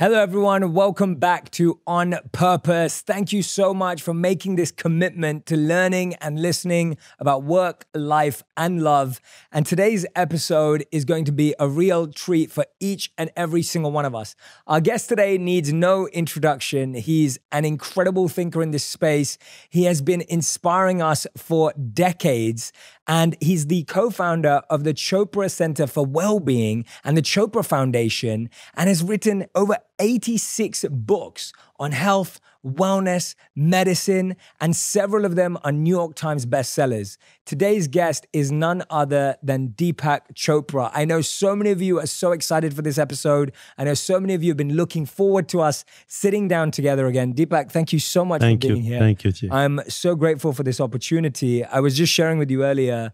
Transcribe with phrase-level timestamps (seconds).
[0.00, 0.74] Hello, everyone.
[0.74, 3.00] Welcome back to On Purpose.
[3.00, 8.44] Thank you so much for making this commitment to learning and listening about work, life,
[8.56, 9.20] and love.
[9.50, 13.90] And today's episode is going to be a real treat for each and every single
[13.90, 14.36] one of us.
[14.68, 16.94] Our guest today needs no introduction.
[16.94, 19.36] He's an incredible thinker in this space.
[19.68, 22.72] He has been inspiring us for decades.
[23.08, 28.50] And he's the co founder of the Chopra Center for Wellbeing and the Chopra Foundation,
[28.74, 35.72] and has written over 86 books on health, wellness, medicine, and several of them are
[35.72, 37.16] New York Times bestsellers.
[37.44, 40.90] Today's guest is none other than Deepak Chopra.
[40.92, 43.52] I know so many of you are so excited for this episode.
[43.76, 47.06] I know so many of you have been looking forward to us sitting down together
[47.06, 47.34] again.
[47.34, 48.90] Deepak, thank you so much thank for being you.
[48.90, 48.98] here.
[48.98, 49.48] Thank you, Jay.
[49.50, 51.64] I'm so grateful for this opportunity.
[51.64, 53.12] I was just sharing with you earlier.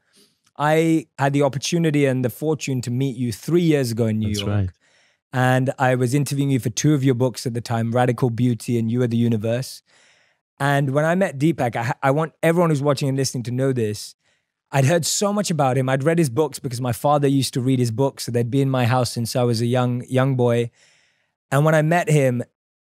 [0.57, 4.29] I had the opportunity and the fortune to meet you three years ago in New
[4.29, 4.51] That's York.
[4.51, 4.71] right.
[5.35, 8.79] And I was interviewing you for two of your books at the time, Radical Beauty
[8.79, 9.83] and You Are the Universe.
[10.61, 13.73] And when I met Deepak, I, I want everyone who's watching and listening to know
[13.73, 14.15] this.
[14.71, 15.89] I'd heard so much about him.
[15.89, 18.27] I'd read his books because my father used to read his books.
[18.27, 20.71] So they'd be in my house since I was a young, young boy.
[21.51, 22.45] And when I met him,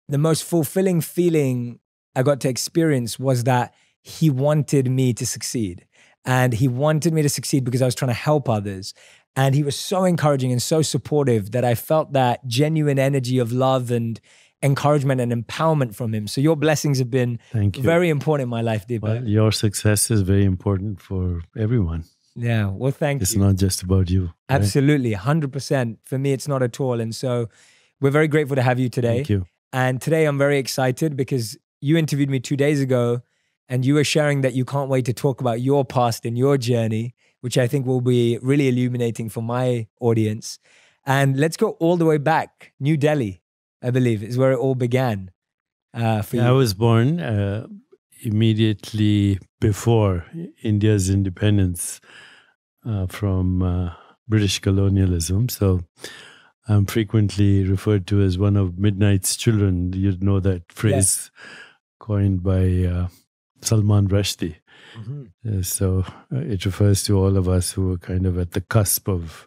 [0.09, 1.81] the most fulfilling feeling
[2.17, 5.85] I got to experience was that he wanted me to succeed.
[6.25, 8.95] And he wanted me to succeed because I was trying to help others.
[9.41, 13.49] And he was so encouraging and so supportive that I felt that genuine energy of
[13.53, 14.21] love and
[14.63, 16.27] encouragement and empowerment from him.
[16.27, 17.83] So your blessings have been Thank you.
[17.95, 19.03] very important in my life, Deepak.
[19.03, 22.03] well, your success is very important for everyone.
[22.35, 22.67] yeah.
[22.81, 23.41] Well, thank It's you.
[23.41, 24.23] It's not just about you.
[24.25, 24.57] right?
[24.59, 25.13] Absolutely.
[25.15, 25.97] 100%.
[26.05, 27.01] For me, it's not at all.
[27.01, 27.49] And so
[28.01, 29.19] we're very grateful to have you today.
[29.19, 29.47] Thank you.
[29.73, 33.21] And today I'm very excited because you interviewed me two days ago
[33.69, 36.57] and you were sharing that you can't wait to talk about your past and your
[36.59, 40.59] journey, which I think will be really illuminating for my audience.
[41.05, 42.73] And let's go all the way back.
[42.81, 43.41] New Delhi,
[43.83, 45.31] I believe, is where it all began
[45.95, 47.67] uh, for Yeah, I was born uh,
[48.23, 50.27] immediately before
[50.63, 52.01] India's independence
[52.85, 53.95] uh, from uh,
[54.29, 55.49] British colonialism.
[55.49, 55.81] So
[56.69, 59.93] I'm frequently referred to as one of Midnight's children.
[59.95, 61.31] You know that phrase
[61.99, 63.09] coined by uh,
[63.63, 64.57] Salman Rushdie.
[64.97, 65.31] Mhm.
[65.47, 68.61] Uh, so uh, it refers to all of us who were kind of at the
[68.61, 69.47] cusp of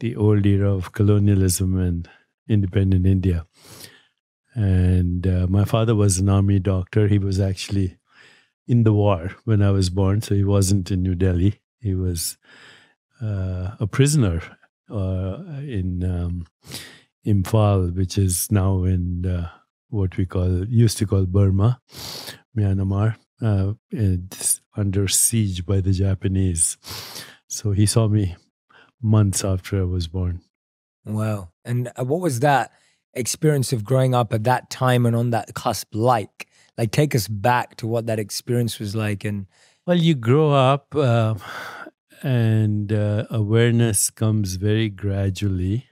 [0.00, 2.08] the old era of colonialism and
[2.48, 3.46] independent India.
[4.54, 7.08] And uh, my father was an army doctor.
[7.08, 7.98] He was actually
[8.66, 11.60] in the war when I was born, so he wasn't in New Delhi.
[11.80, 12.36] He was
[13.22, 14.40] uh, a prisoner
[14.88, 16.46] in um,
[17.26, 19.46] Imphal, which is now in
[19.90, 21.80] what we call used to call Burma,
[22.56, 23.16] Myanmar.
[23.40, 26.76] Uh, it's under siege by the Japanese.
[27.48, 28.36] So he saw me
[29.02, 30.40] months after I was born.
[31.04, 31.50] Wow.
[31.64, 32.72] And uh, what was that
[33.14, 36.48] experience of growing up at that time and on that cusp like?
[36.76, 39.24] Like, take us back to what that experience was like.
[39.24, 39.46] And
[39.86, 41.34] Well, you grow up uh,
[42.22, 45.86] and uh, awareness comes very gradually.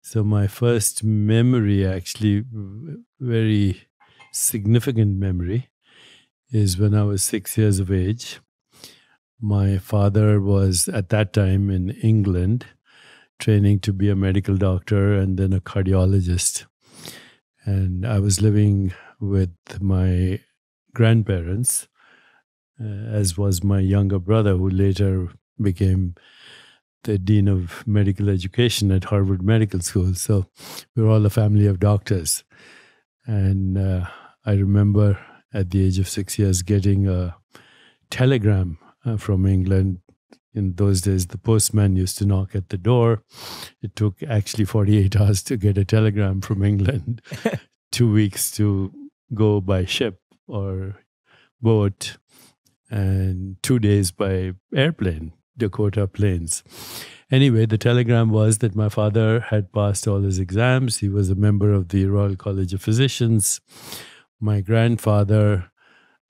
[0.00, 2.44] So, my first memory, actually,
[3.20, 3.88] very
[4.32, 5.68] significant memory,
[6.50, 8.40] is when I was six years of age.
[9.40, 12.66] My father was at that time in England
[13.38, 16.66] training to be a medical doctor and then a cardiologist.
[17.64, 20.40] And I was living with my
[20.94, 21.86] grandparents
[22.80, 25.28] uh, as was my younger brother, who later
[25.60, 26.14] became
[27.04, 30.14] the dean of medical education at Harvard Medical School.
[30.14, 30.46] So
[30.94, 32.44] we were all a family of doctors.
[33.26, 34.06] And uh,
[34.44, 35.18] I remember
[35.52, 37.36] at the age of six years getting a
[38.10, 40.00] telegram uh, from England.
[40.54, 43.22] In those days, the postman used to knock at the door.
[43.82, 47.22] It took actually 48 hours to get a telegram from England,
[47.92, 48.92] two weeks to
[49.34, 50.96] go by ship or
[51.60, 52.16] boat
[52.90, 56.62] and two days by airplane, Dakota planes.
[57.30, 60.98] Anyway, the telegram was that my father had passed all his exams.
[60.98, 63.60] He was a member of the Royal College of Physicians.
[64.40, 65.70] My grandfather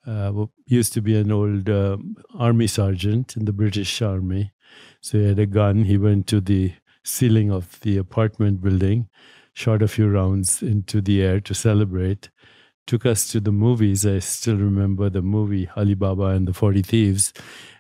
[0.06, 1.99] uh, used to be an old uh,
[2.34, 4.52] army sergeant in the British Army.
[5.00, 5.84] So he had a gun.
[5.84, 6.72] He went to the
[7.05, 9.08] ceiling of the apartment building,
[9.52, 12.31] shot a few rounds into the air to celebrate
[12.88, 14.05] took us to the movies.
[14.05, 17.32] I still remember the movie Alibaba and the 40 Thieves.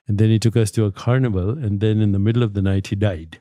[0.06, 1.50] And then he took us to a carnival.
[1.50, 3.40] And then in the middle of the night, he died.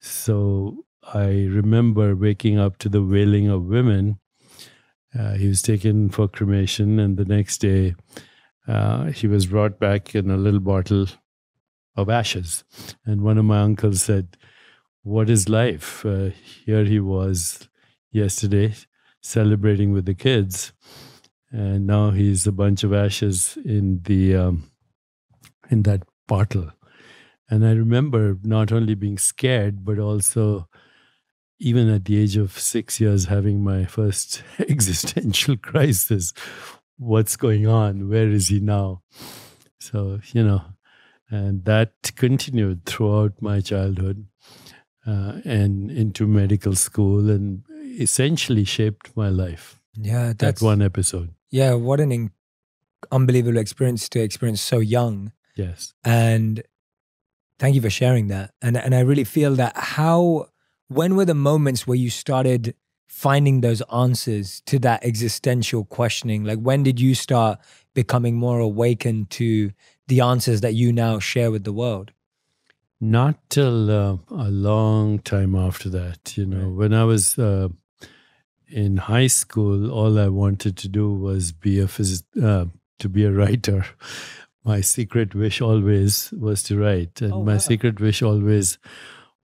[0.00, 4.20] So I remember waking up to the wailing of women.
[5.18, 6.98] Uh, he was taken for cremation.
[6.98, 7.94] And the next day,
[8.66, 11.06] uh, he was brought back in a little bottle
[11.96, 12.64] of ashes.
[13.04, 14.36] And one of my uncles said,
[15.02, 16.04] What is life?
[16.04, 16.30] Uh,
[16.64, 17.68] here he was
[18.10, 18.74] yesterday,
[19.20, 20.72] celebrating with the kids,
[21.50, 24.70] and now he's a bunch of ashes in the um,
[25.70, 26.70] in that bottle.
[27.50, 30.68] And I remember not only being scared, but also
[31.58, 36.32] even at the age of six years, having my first existential crisis.
[36.96, 38.08] What's going on?
[38.08, 39.02] Where is he now?
[39.80, 40.62] So, you know,
[41.30, 44.26] and that continued throughout my childhood
[45.06, 47.62] uh, and into medical school and
[47.98, 49.80] essentially shaped my life.
[49.96, 51.34] Yeah, that one episode.
[51.50, 52.32] Yeah, what an in-
[53.12, 55.32] unbelievable experience to experience so young.
[55.56, 55.94] Yes.
[56.04, 56.62] And
[57.58, 58.52] thank you for sharing that.
[58.60, 60.48] And and I really feel that how
[60.88, 62.74] when were the moments where you started
[63.06, 66.44] finding those answers to that existential questioning?
[66.44, 67.58] Like when did you start
[67.94, 69.72] becoming more awakened to
[70.08, 72.12] the answers that you now share with the world?
[73.00, 76.36] Not till uh, a long time after that.
[76.36, 76.76] You know, right.
[76.76, 77.68] when I was uh,
[78.68, 82.66] in high school, all I wanted to do was be a phys- uh,
[82.98, 83.84] to be a writer.
[84.64, 88.78] My secret wish always was to write, and oh, my secret wish always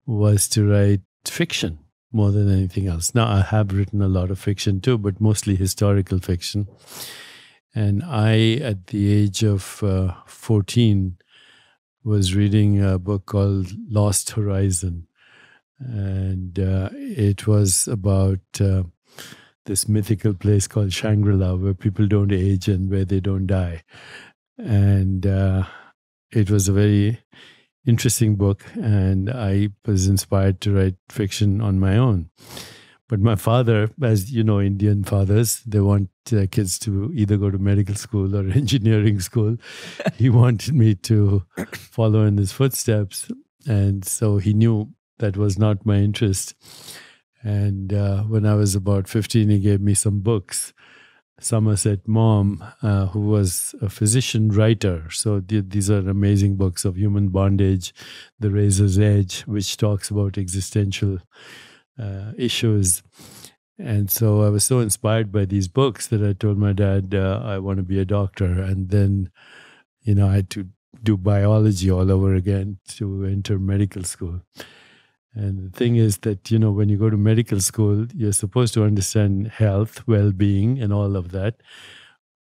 [0.07, 1.79] was to write fiction
[2.13, 3.15] more than anything else.
[3.15, 6.67] Now, I have written a lot of fiction too, but mostly historical fiction.
[7.75, 11.17] And I, at the age of uh, 14,
[12.03, 15.07] was reading a book called Lost Horizon.
[15.79, 18.85] And uh, it was about uh,
[19.67, 23.85] this mythical place called Shangri La, where people don't age and where they don't die.
[24.59, 25.65] And uh,
[26.33, 27.21] it was a very
[27.87, 32.31] interesting book, and I was inspired to write fiction on my own.
[33.09, 37.51] But my father, as you know, Indian fathers, they want their kids to either go
[37.51, 39.57] to medical school or engineering school.
[40.15, 41.43] he wanted me to
[41.73, 43.29] follow in his footsteps.
[43.67, 46.55] And so he knew that was not my interest.
[47.43, 50.73] And uh, when I was about 15, he gave me some books.
[51.41, 55.09] Somerset Maugham, uh, who was a physician writer.
[55.11, 57.93] So th- these are amazing books of human bondage,
[58.39, 61.19] The Razor's Edge, which talks about existential
[61.99, 63.03] uh, issues.
[63.79, 67.41] And so I was so inspired by these books that I told my dad, uh,
[67.43, 68.47] I want to be a doctor.
[68.63, 69.31] And then,
[70.03, 70.69] you know, I had to
[71.03, 74.43] do biology all over again to enter medical school.
[75.35, 78.75] And the thing is that, you know, when you go to medical school, you're supposed
[78.75, 81.63] to understand health, well being, and all of that.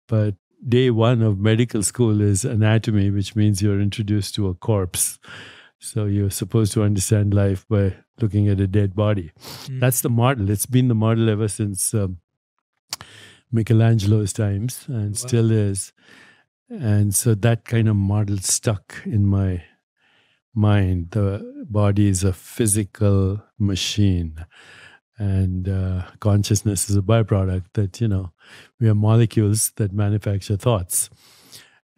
[0.08, 0.36] But
[0.68, 5.20] day one of medical school is anatomy, which means you're introduced to a corpse.
[5.80, 9.32] So you're supposed to understand life by looking at a dead body.
[9.66, 9.80] Mm.
[9.80, 10.50] That's the model.
[10.50, 12.20] It's been the model ever since um,
[13.52, 15.14] Michelangelo's times and wow.
[15.14, 15.92] still is.
[16.70, 19.64] And so that kind of model stuck in my
[20.56, 21.12] mind.
[21.12, 24.46] The body is a physical machine.
[25.18, 28.32] And uh, consciousness is a byproduct that, you know,
[28.80, 31.10] we are molecules that manufacture thoughts.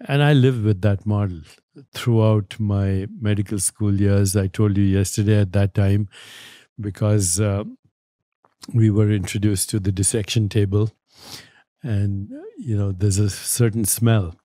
[0.07, 1.41] And I live with that model
[1.93, 4.35] throughout my medical school years.
[4.35, 6.09] I told you yesterday at that time,
[6.79, 7.63] because uh,
[8.73, 10.91] we were introduced to the dissection table,
[11.81, 14.35] and you know, there's a certain smell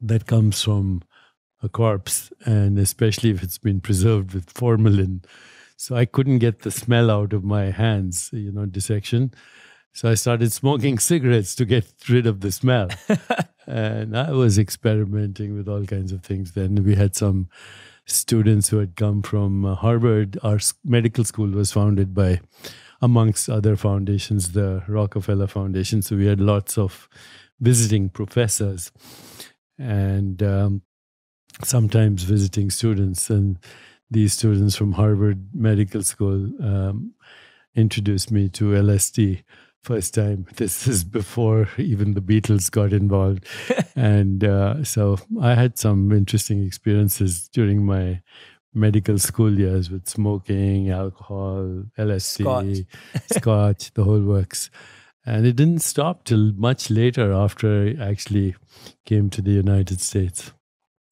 [0.00, 1.02] that comes from
[1.66, 5.22] a corpse, and especially if it's been preserved with formalin.
[5.76, 9.32] So I couldn't get the smell out of my hands, you know, dissection.
[9.92, 12.88] So I started smoking cigarettes to get rid of the smell.
[13.66, 16.52] and I was experimenting with all kinds of things.
[16.52, 17.48] Then we had some
[18.06, 20.38] students who had come from uh, Harvard.
[20.42, 22.40] Our medical school was founded by,
[23.02, 26.02] amongst other foundations, the Rockefeller Foundation.
[26.02, 27.08] So we had lots of
[27.60, 28.92] visiting professors
[29.78, 30.82] and um,
[31.62, 33.30] sometimes visiting students.
[33.30, 33.58] And
[34.10, 37.14] these students from Harvard Medical School um,
[37.74, 39.42] introduced me to LSD
[39.82, 40.46] first time.
[40.56, 43.46] This is before even the Beatles got involved.
[43.96, 48.20] and uh, so I had some interesting experiences during my
[48.74, 54.70] medical school years with smoking, alcohol, LSD, scotch, scotch the whole works.
[55.24, 58.54] And it didn't stop till much later after I actually
[59.04, 60.52] came to the United States.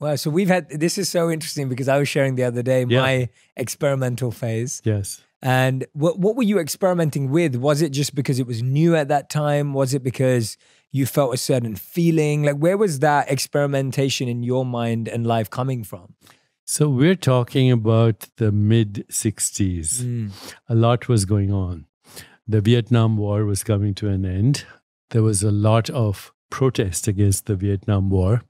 [0.01, 0.17] Wow.
[0.17, 3.01] So we've had this is so interesting because I was sharing the other day yeah.
[3.01, 4.83] my experimental phase.
[4.85, 5.23] Yes.
[5.41, 7.57] And what what were you experimenting with?
[7.57, 9.75] Was it just because it was new at that time?
[9.75, 10.57] Was it because
[10.91, 12.45] you felt a certain feeling?
[12.45, 16.15] Like where was that experimentation in your mind and life coming from?
[16.65, 20.01] So we're talking about the mid 60s.
[20.01, 20.31] Mm.
[20.69, 21.87] A lot was going on.
[22.49, 24.65] The Vietnam War was coming to an end.
[25.11, 28.43] There was a lot of protest against the Vietnam War.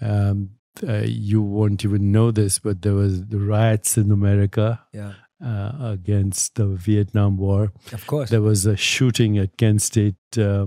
[0.00, 0.55] Um,
[0.86, 4.80] uh, you won't even know this, but there was the riots in America.
[4.92, 5.12] Yeah
[5.44, 7.72] uh, against the Vietnam War.
[7.92, 8.30] Of course.
[8.30, 10.66] There was a shooting at Kent State uh,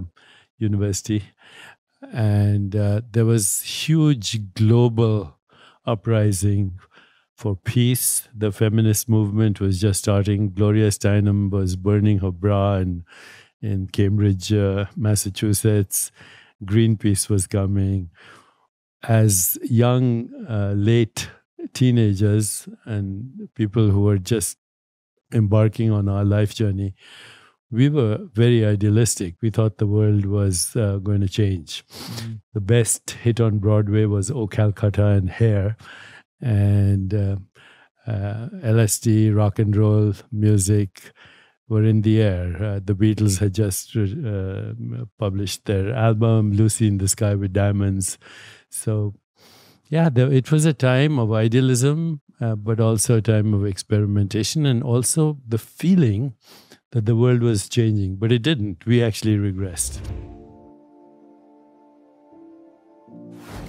[0.57, 1.23] University,
[2.13, 5.37] and uh, there was huge global
[5.85, 6.79] uprising
[7.35, 8.27] for peace.
[8.35, 10.51] The feminist movement was just starting.
[10.53, 13.05] Gloria Steinem was burning her bra in,
[13.61, 16.11] in Cambridge, uh, Massachusetts.
[16.63, 18.09] Greenpeace was coming.
[19.03, 21.29] As young, uh, late
[21.73, 24.57] teenagers and people who were just
[25.33, 26.95] embarking on our life journey,
[27.71, 29.35] we were very idealistic.
[29.41, 31.85] We thought the world was uh, going to change.
[31.87, 32.33] Mm-hmm.
[32.53, 35.77] The best hit on Broadway was Oh Calcutta and Hair,
[36.41, 37.35] and uh,
[38.07, 41.11] uh, LSD, rock and roll music
[41.67, 42.55] were in the air.
[42.61, 48.17] Uh, the Beatles had just uh, published their album Lucy in the Sky with Diamonds.
[48.69, 49.15] So
[49.89, 54.83] yeah, it was a time of idealism, uh, but also a time of experimentation and
[54.83, 56.35] also the feeling
[56.91, 58.15] that the world was changing.
[58.17, 58.85] But it didn't.
[58.85, 59.99] We actually regressed.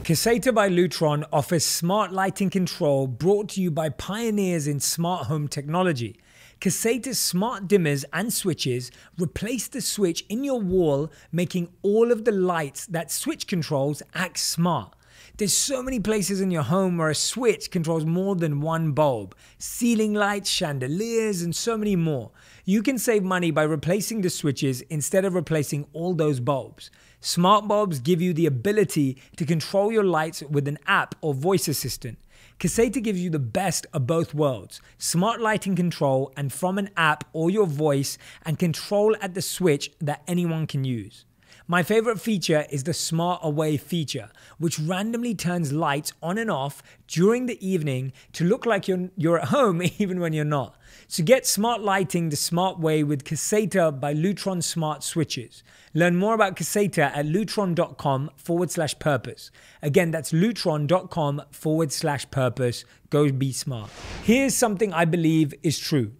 [0.02, 5.46] Caseta by Lutron offers smart lighting control brought to you by pioneers in smart home
[5.46, 6.18] technology.
[6.60, 12.32] Caseta's smart dimmers and switches replace the switch in your wall, making all of the
[12.32, 14.94] lights that switch controls act smart.
[15.38, 19.34] There's so many places in your home where a switch controls more than one bulb
[19.56, 22.30] ceiling lights, chandeliers, and so many more.
[22.66, 26.90] You can save money by replacing the switches instead of replacing all those bulbs.
[27.20, 31.68] Smart bulbs give you the ability to control your lights with an app or voice
[31.68, 32.18] assistant.
[32.60, 37.24] Caseta gives you the best of both worlds smart lighting control and from an app
[37.32, 41.24] or your voice, and control at the switch that anyone can use.
[41.66, 46.82] My favorite feature is the Smart Away feature, which randomly turns lights on and off
[47.08, 50.76] during the evening to look like you're, you're at home even when you're not.
[51.10, 55.64] So get smart lighting the smart way with Caseta by Lutron Smart Switches.
[55.92, 59.50] Learn more about Caseta at lutron.com forward slash purpose.
[59.82, 62.84] Again, that's lutron.com forward slash purpose.
[63.10, 63.90] Go be smart.
[64.22, 66.12] Here's something I believe is true.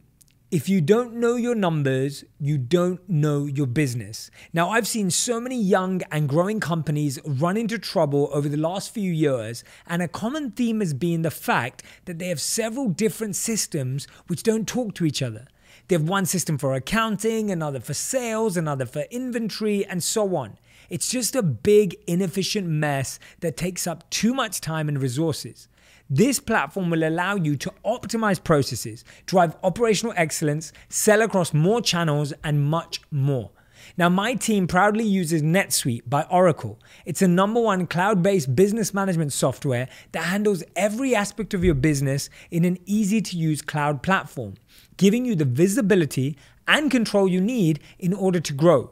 [0.50, 4.32] If you don't know your numbers, you don't know your business.
[4.52, 8.92] Now, I've seen so many young and growing companies run into trouble over the last
[8.92, 13.36] few years, and a common theme has been the fact that they have several different
[13.36, 15.46] systems which don't talk to each other.
[15.86, 20.58] They have one system for accounting, another for sales, another for inventory, and so on.
[20.88, 25.68] It's just a big, inefficient mess that takes up too much time and resources.
[26.12, 32.32] This platform will allow you to optimize processes, drive operational excellence, sell across more channels,
[32.42, 33.52] and much more.
[33.96, 36.80] Now, my team proudly uses NetSuite by Oracle.
[37.06, 41.76] It's a number one cloud based business management software that handles every aspect of your
[41.76, 44.54] business in an easy to use cloud platform,
[44.96, 46.36] giving you the visibility
[46.66, 48.90] and control you need in order to grow.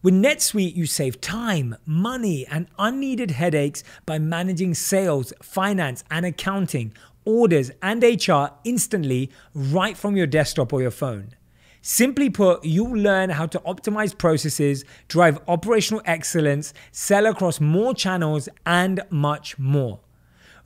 [0.00, 6.92] With NetSuite, you save time, money, and unneeded headaches by managing sales, finance, and accounting,
[7.24, 11.34] orders, and HR instantly right from your desktop or your phone.
[11.82, 18.48] Simply put, you'll learn how to optimize processes, drive operational excellence, sell across more channels,
[18.64, 19.98] and much more.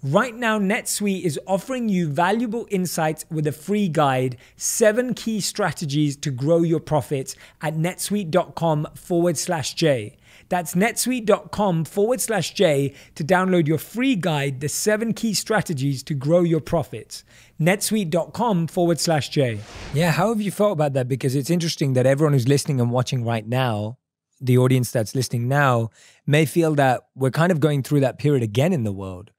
[0.04, 6.16] Right now, NetSuite is offering you valuable insights with a free guide, seven key strategies
[6.16, 10.16] to grow your profits at netsuite.com forward slash J.
[10.48, 16.14] That's netsuite.com forward slash J to download your free guide, The Seven Key Strategies to
[16.14, 17.22] Grow Your Profits.
[17.60, 19.60] netsuite.com forward slash J.
[19.94, 21.06] Yeah, how have you felt about that?
[21.06, 23.98] Because it's interesting that everyone who's listening and watching right now,
[24.40, 25.90] the audience that's listening now,
[26.26, 29.30] may feel that we're kind of going through that period again in the world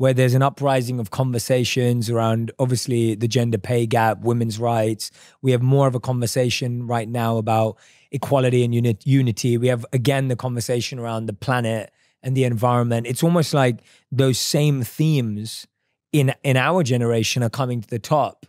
[0.00, 5.10] where there's an uprising of conversations around obviously the gender pay gap, women's rights.
[5.42, 7.76] We have more of a conversation right now about
[8.10, 9.58] equality and unit, unity.
[9.58, 11.92] We have again the conversation around the planet
[12.22, 13.08] and the environment.
[13.08, 15.66] It's almost like those same themes
[16.14, 18.46] in in our generation are coming to the top.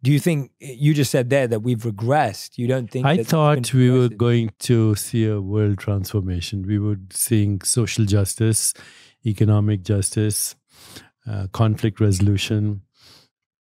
[0.00, 2.56] Do you think you just said there that we've regressed?
[2.56, 6.62] You don't think I thought we were going to see a world transformation.
[6.62, 8.74] We were seeing social justice,
[9.26, 10.54] economic justice,
[11.28, 12.82] uh, conflict resolution,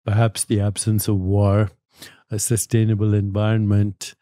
[0.05, 1.71] perhaps the absence of war,
[2.29, 4.15] a sustainable environment,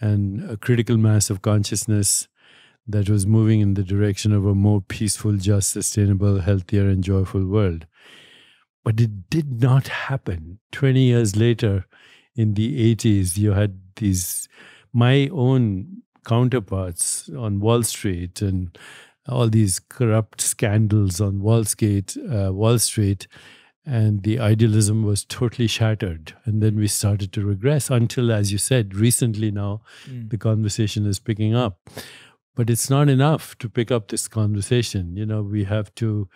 [0.00, 2.28] and a critical mass of consciousness
[2.86, 7.46] that was moving in the direction of a more peaceful, just, sustainable, healthier, and joyful
[7.46, 7.86] world.
[8.84, 10.58] But it did not happen.
[10.72, 11.86] 20 years later,
[12.36, 14.48] in the 80s, you had these,
[14.92, 18.76] my own counterparts on Wall Street and
[19.28, 23.26] all these corrupt scandals on Wall Street, uh, Wall Street,
[23.86, 26.34] and the idealism was totally shattered.
[26.44, 30.30] And then we started to regress until, as you said, recently now Mm.
[30.30, 31.78] the conversation is picking up.
[32.56, 35.16] But it's not enough to pick up this conversation.
[35.16, 36.28] You know, we have to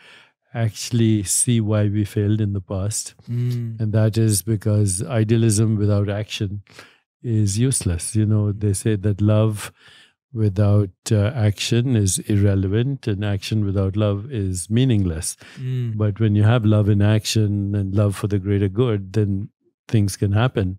[0.54, 3.14] actually see why we failed in the past.
[3.30, 3.78] Mm.
[3.80, 6.62] And that is because idealism without action
[7.22, 8.16] is useless.
[8.16, 9.72] You know, they say that love
[10.32, 15.36] without uh, action is irrelevant and action without love is meaningless.
[15.58, 15.96] Mm.
[15.96, 19.48] But when you have love in action and love for the greater good, then
[19.88, 20.78] things can happen.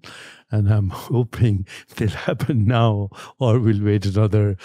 [0.51, 4.55] And I'm hoping they'll happen now or we'll wait another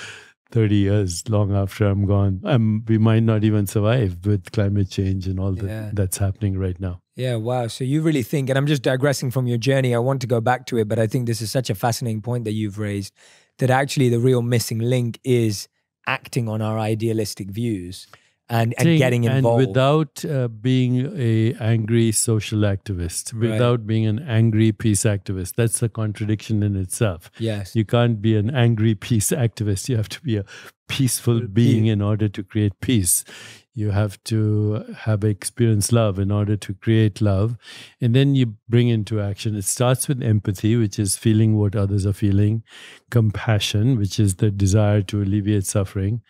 [0.51, 2.41] 30 years long after I'm gone.
[2.45, 5.91] Um, we might not even survive with climate change and all that Yeah.
[5.93, 7.01] that's happening right now.
[7.17, 7.69] Yeah, wow.
[7.69, 9.95] So you really think, and I'm just digressing from your journey.
[9.95, 12.21] I want to go back to it, but I think this is such a fascinating
[12.23, 13.15] point that you've raised
[13.59, 15.69] that actually the real missing link is
[16.07, 18.07] acting on our idealistic views
[18.49, 19.61] and, and getting involved.
[19.63, 23.53] And without uh, being a angry social activist, Right.
[23.53, 27.31] without being an angry peace activist, that's a contradiction in itself.
[27.39, 27.75] yes.
[27.75, 29.89] You can't be an angry peace activist.
[29.89, 30.45] You have to be a
[30.89, 33.25] peaceful being in order to create peace.
[33.77, 37.57] You have to have experienced love in order to create love.
[38.01, 39.57] And then you bring into action.
[39.57, 42.63] It starts with empathy, which is feeling what others are feeling,
[43.11, 46.23] compassion, which is the desire to alleviate suffering.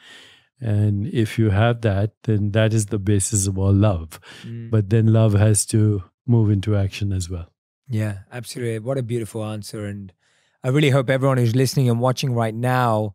[0.59, 4.19] And if you have that, then that is the basis of all love.
[4.43, 4.71] Mm.
[4.71, 7.51] But then love has to move into action as well.
[7.89, 8.79] Yeah, absolutely.
[8.79, 9.85] What a beautiful answer.
[9.85, 10.13] And
[10.63, 13.15] I really hope everyone who's listening and watching right now,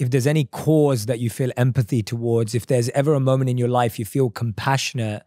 [0.00, 3.58] if there's any cause that you feel empathy towards, if there's ever a moment in
[3.58, 5.22] your life you feel compassionate,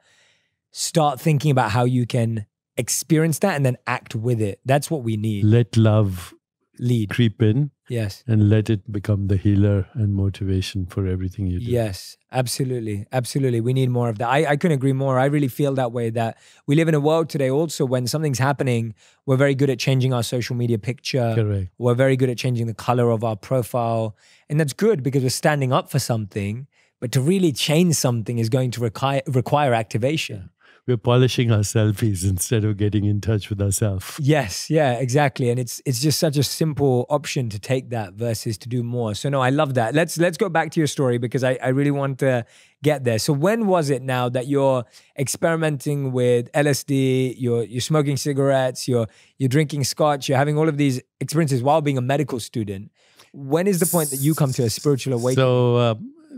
[0.72, 2.46] start thinking about how you can
[2.77, 4.60] experience that and then act with it.
[4.65, 5.46] That's what we need.
[5.46, 6.34] Let love
[6.80, 7.12] Lead.
[7.12, 8.23] creep in Yes.
[8.31, 11.65] and let it become the healer and motivation for everything you do.
[11.65, 12.97] Yes, absolutely.
[13.12, 13.62] Absolutely.
[13.62, 14.29] We need more of that.
[14.29, 15.19] I, I couldn't agree more.
[15.19, 18.39] I really feel that way that we live in a world today also when something's
[18.39, 18.95] happening,
[19.25, 21.33] we're very good at changing our social media picture.
[21.35, 21.69] Correct.
[21.77, 24.15] We're very good at changing the color of our profile.
[24.50, 26.67] And that's good because we're standing up for something.
[27.00, 30.50] But to really change something is going to require, require activation.
[30.85, 34.19] We're polishing our selfies instead of getting in touch with ourselves.
[34.19, 35.50] Yes, yeah, exactly.
[35.50, 39.15] And it's it's just such a simple option to take that versus to do more.
[39.15, 39.96] So no, I love that.
[39.96, 42.46] Let's let's go back to your story because I, I really want to
[42.81, 43.17] get there.
[43.17, 44.83] So when was it now that you're
[45.17, 50.75] experimenting with LSD, you're you're smoking cigarettes, you're you're drinking scotch, you're having all of
[50.77, 52.91] these experiences while being a medical student?
[53.31, 55.43] When is the point that you come to a spiritual awakening?
[55.43, 55.96] So, uh,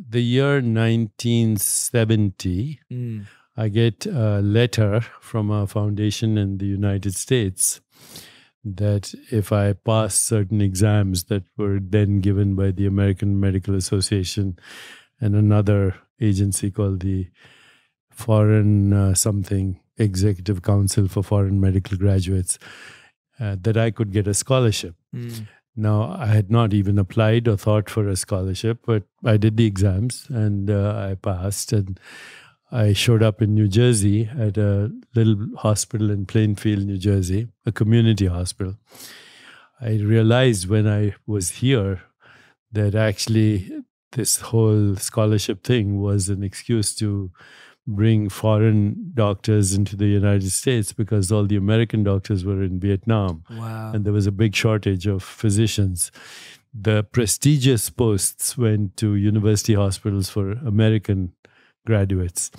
[0.09, 3.25] the year 1970, Mm,
[3.57, 7.81] I get a letter from a foundation in the United States
[8.63, 14.57] that if I pass certain exams that were then given by the American Medical Association
[15.21, 17.27] and another agency called the
[18.09, 22.57] Foreign uh, something Executive Council for Foreign Medical Graduates,
[23.39, 24.95] uh, that I could get a scholarship.
[25.13, 29.57] mm, Now, I had not even applied or thought for a scholarship, but I did
[29.57, 31.73] the exams and uh, I passed.
[31.73, 31.99] And
[32.71, 37.71] I showed up in New Jersey at a little hospital in Plainfield, New Jersey, a
[37.71, 38.75] community hospital.
[39.79, 42.01] I realized when I was here
[42.71, 43.71] that actually
[44.13, 47.31] this whole scholarship thing was an excuse to
[47.87, 53.43] bring foreign doctors into the United States because all the American doctors were in Vietnam
[53.51, 53.91] wow.
[53.93, 56.11] and there was a big shortage of physicians.
[56.73, 61.33] The prestigious posts went to university hospitals for American
[61.85, 62.51] graduates,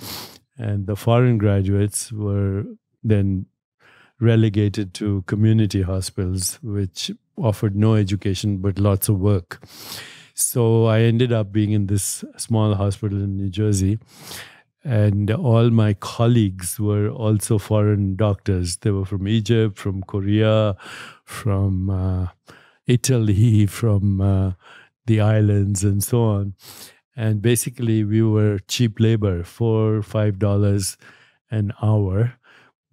[0.57, 2.63] and the foreign graduates were
[3.03, 3.45] then
[4.19, 9.61] relegated to community hospitals, which offered no education but lots of work.
[10.33, 13.99] So I ended up being in this small hospital in New Jersey.
[14.83, 18.77] And all my colleagues were also foreign doctors.
[18.77, 20.77] They were from Egypt, from Korea,
[21.25, 22.27] from uh,
[22.85, 24.51] Italy, from uh,
[25.05, 26.53] the islands, and so on.
[27.17, 30.97] And basically, we were cheap labor, four, five dollars
[31.49, 32.33] an hour.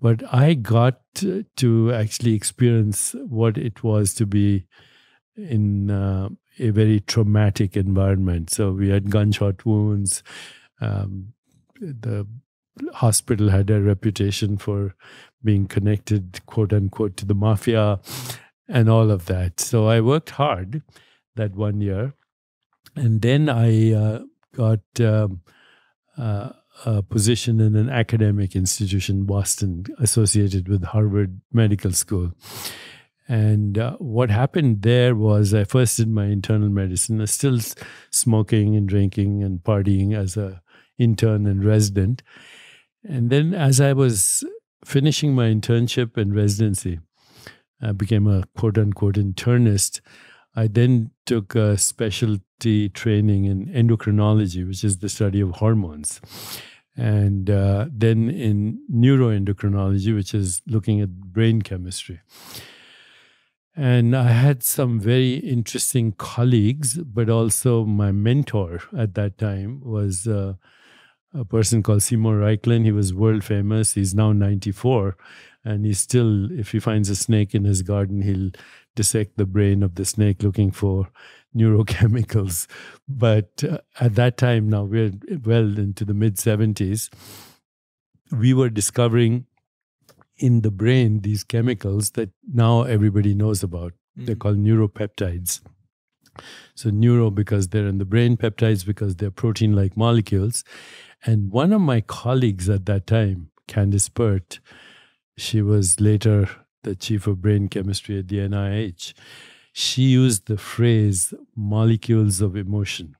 [0.00, 1.00] But I got
[1.56, 4.66] to actually experience what it was to be
[5.37, 8.50] in uh, a very traumatic environment.
[8.50, 10.22] So we had gunshot wounds.
[10.80, 11.34] Um,
[11.80, 12.26] the
[12.94, 14.94] hospital had a reputation for
[15.42, 18.00] being connected, quote unquote, to the mafia
[18.68, 19.60] and all of that.
[19.60, 20.82] So I worked hard
[21.37, 22.14] that one year.
[22.96, 24.22] And then I uh,
[24.54, 25.40] got um,
[26.16, 26.50] uh,
[26.85, 32.33] a position in an academic institution, Boston, associated with Harvard Medical School.
[33.26, 37.59] And uh, what happened there was I first did my internal medicine, I was still
[38.11, 40.62] smoking and drinking and partying as a
[40.98, 42.22] intern and resident.
[43.02, 44.44] And then as I was
[44.85, 47.00] finishing my internship and residency,
[47.80, 50.00] I became a quote unquote internist.
[50.57, 56.21] I then took a specialty training in endocrinology, which is the study of hormones.
[56.97, 62.21] And uh, then in neuroendocrinology, which is looking at brain chemistry.
[63.77, 70.29] And I had some very interesting colleagues, but also my mentor at that time was
[70.29, 70.55] uh,
[71.35, 72.85] a person called Seymour Reichlin.
[72.85, 73.95] He was world famous.
[73.95, 75.17] He's now 94.
[75.64, 78.51] And he still, if he finds a snake in his garden, he'll
[78.94, 81.09] dissect the brain of the snake looking for
[81.57, 82.66] neurochemicals.
[83.09, 85.12] But uh, at that time, now we're
[85.44, 87.11] well into the mid 70s,
[88.33, 89.46] we were discovering
[90.38, 93.92] in the brain these chemicals that now everybody knows about.
[93.92, 94.24] Mm-hmm.
[94.24, 95.61] They're called neuropeptides.
[96.74, 100.64] So, neuro because they're in the brain, peptides because they're protein like molecules.
[101.24, 104.59] And one of my colleagues at that time, Candace Pert,
[105.37, 106.48] she was later
[106.85, 109.12] the chief of brain chemistry at the NIH.
[109.73, 113.16] She used the phrase molecules of emotion.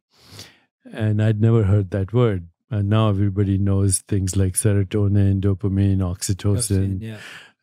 [0.93, 2.49] And I'd never heard that word.
[2.71, 7.19] And now everybody knows things like serotonin, dopamine, oxytocin, yeah.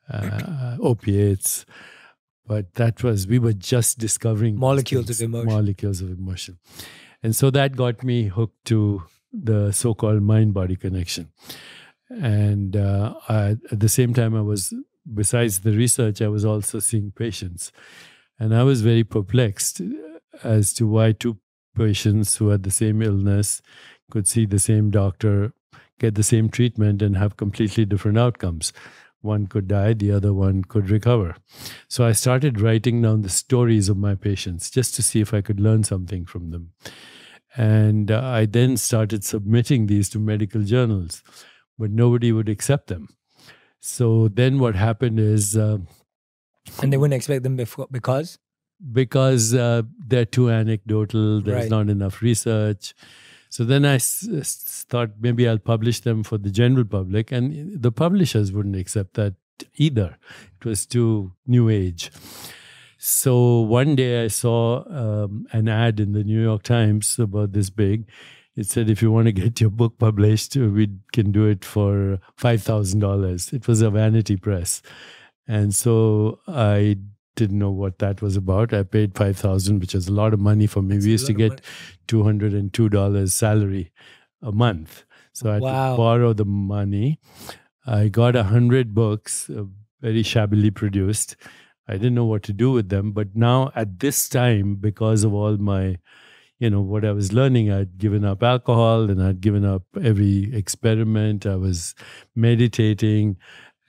[0.09, 1.65] uh, opiates.
[2.45, 5.49] But that was, we were just discovering molecules of emotion.
[5.49, 6.59] Molecules of emotion.
[7.23, 11.31] And so that got me hooked to the so called mind body connection.
[12.09, 14.73] And uh, I, at the same time, I was,
[15.13, 17.71] besides the research, I was also seeing patients.
[18.39, 19.81] And I was very perplexed
[20.43, 21.37] as to why two
[21.75, 23.61] patients who had the same illness
[24.09, 25.53] could see the same doctor,
[25.99, 28.73] get the same treatment, and have completely different outcomes.
[29.21, 31.35] One could die, the other one could recover.
[31.87, 35.41] So I started writing down the stories of my patients just to see if I
[35.41, 36.71] could learn something from them.
[37.55, 41.21] And uh, I then started submitting these to medical journals,
[41.77, 43.09] but nobody would accept them.
[43.81, 45.57] So then what happened is.
[45.57, 45.79] Uh,
[46.81, 48.39] and they wouldn't expect them before, because?
[48.93, 51.69] Because uh, they're too anecdotal, there's right.
[51.69, 52.93] not enough research.
[53.49, 57.91] So then I s- thought maybe I'll publish them for the general public, and the
[57.91, 59.33] publishers wouldn't accept that
[59.75, 60.17] either.
[60.59, 62.11] It was too new age.
[62.97, 67.71] So one day I saw um, an ad in the New York Times about this
[67.71, 68.07] big.
[68.55, 72.19] It said, if you want to get your book published, we can do it for
[72.39, 73.53] $5,000.
[73.53, 74.81] It was a vanity press.
[75.47, 76.97] And so I
[77.35, 78.73] didn't know what that was about.
[78.73, 80.95] I paid five thousand, which is a lot of money for me.
[80.95, 81.61] That's we used to get
[82.07, 83.91] two hundred and two dollars salary
[84.41, 85.91] a month, so I had wow.
[85.91, 87.19] to borrow the money.
[87.85, 89.63] I got a hundred books, uh,
[90.01, 91.35] very shabbily produced.
[91.87, 95.33] I didn't know what to do with them, but now at this time, because of
[95.33, 95.97] all my,
[96.61, 100.53] you know, what I was learning, I'd given up alcohol and I'd given up every
[100.53, 101.47] experiment.
[101.47, 101.95] I was
[102.35, 103.37] meditating,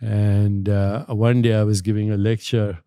[0.01, 2.79] and uh, one day I was giving a lecture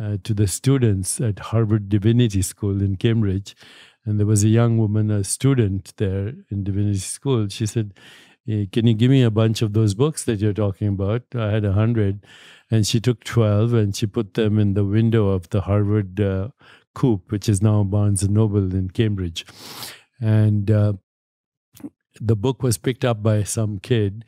[0.00, 3.56] uh, to the students at Harvard Divinity School in Cambridge.
[4.04, 7.48] And there was a young woman, a student there in Divinity School.
[7.48, 7.94] She said,
[8.44, 11.22] hey, Can you give me a bunch of those books that you're talking about?
[11.34, 12.26] I had a hundred.
[12.70, 16.48] And she took 12 and she put them in the window of the Harvard uh,
[16.94, 19.44] Coop, which is now Barnes and Noble in Cambridge.
[20.20, 20.94] And uh,
[22.20, 24.24] the book was picked up by some kid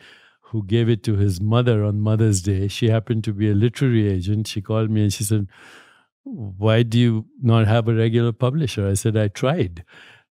[0.51, 2.69] who gave it to his mother on Mother's Day.
[2.69, 4.47] She happened to be a literary agent.
[4.47, 5.49] She called me and she said,
[6.25, 8.87] Why do you not have a regular publisher?
[8.89, 9.85] I said, I tried.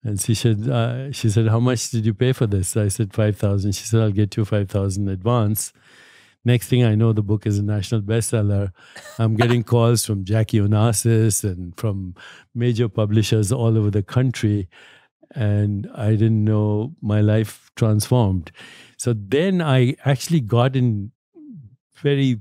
[0.05, 2.77] And she said, uh, she said, how much did you pay for this?
[2.77, 3.73] I said, 5,000.
[3.73, 5.73] She said, I'll get you 5,000 advance.
[6.45, 8.73] Next thing I know, the book is a national bestseller.
[9.19, 12.15] I'm getting calls from Jackie Onassis and from
[12.55, 14.69] major publishers all over the country.
[15.35, 18.51] And I didn't know my life transformed.
[18.99, 21.13] So then I actually got in
[21.95, 22.41] very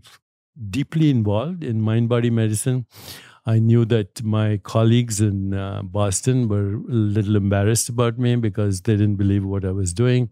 [0.70, 2.86] deeply involved in mind body medicine.
[3.46, 8.82] I knew that my colleagues in uh, Boston were a little embarrassed about me because
[8.82, 10.30] they didn't believe what I was doing.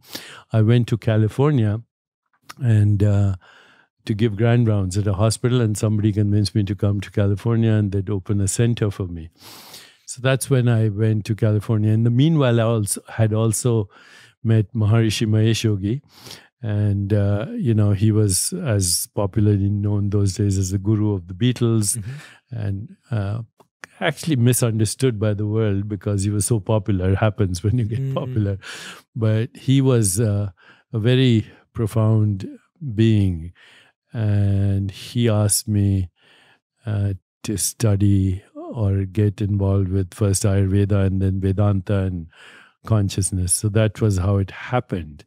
[0.54, 1.82] I went to California
[2.60, 3.36] and uh,
[4.10, 7.74] to give grand rounds at a hospital, and somebody convinced me to come to California
[7.74, 9.30] and they'd open a center for me.
[10.08, 11.92] So that's when I went to California.
[11.92, 13.88] In the meanwhile, I also had also
[14.44, 16.02] met Maharishi Mahesh Yogi.
[16.64, 21.28] And, uh, you know, he was as popularly known those days as the guru of
[21.28, 22.58] the Beatles mm-hmm.
[22.58, 23.44] and uh,
[24.00, 27.12] actually misunderstood by the world because he was so popular.
[27.12, 28.16] It happens when you get mm-hmm.
[28.16, 28.58] popular.
[29.16, 30.50] But he was uh,
[30.92, 32.50] a very profound
[32.96, 33.54] being.
[34.14, 36.10] And he asked me
[36.86, 42.28] uh, to study or get involved with first Ayurveda and then Vedanta and
[42.86, 43.54] consciousness.
[43.54, 45.26] So that was how it happened.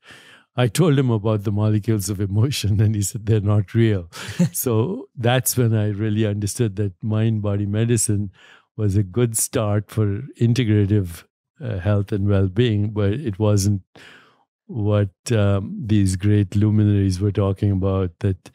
[0.57, 4.11] I told him about the molecules of emotion, and he said they're not real.
[4.53, 8.31] so that's when I really understood that mind body medicine
[8.77, 11.25] was a good start for integrative
[11.61, 13.83] uh, health and well being, but it wasn't
[14.66, 18.51] what um, these great luminaries were talking about that,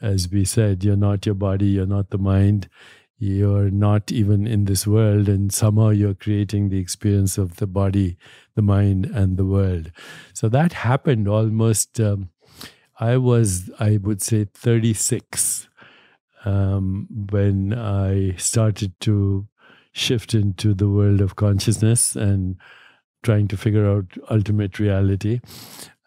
[0.00, 2.68] as we said, you're not your body, you're not the mind,
[3.18, 8.16] you're not even in this world, and somehow you're creating the experience of the body,
[8.54, 9.92] the mind, and the world.
[10.32, 12.00] So that happened almost.
[12.00, 12.30] Um,
[12.98, 15.68] I was, I would say, 36
[16.44, 19.46] um, when I started to
[19.92, 22.56] shift into the world of consciousness and
[23.22, 25.40] trying to figure out ultimate reality.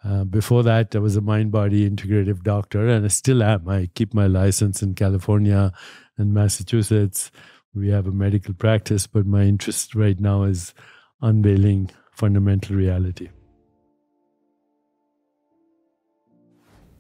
[0.04, 3.70] Uh, before that, I was a mind body integrative doctor, and I still am.
[3.70, 5.72] I keep my license in California
[6.18, 7.32] and Massachusetts.
[7.74, 10.74] We have a medical practice, but my interest right now is
[11.22, 13.30] unveiling fundamental reality.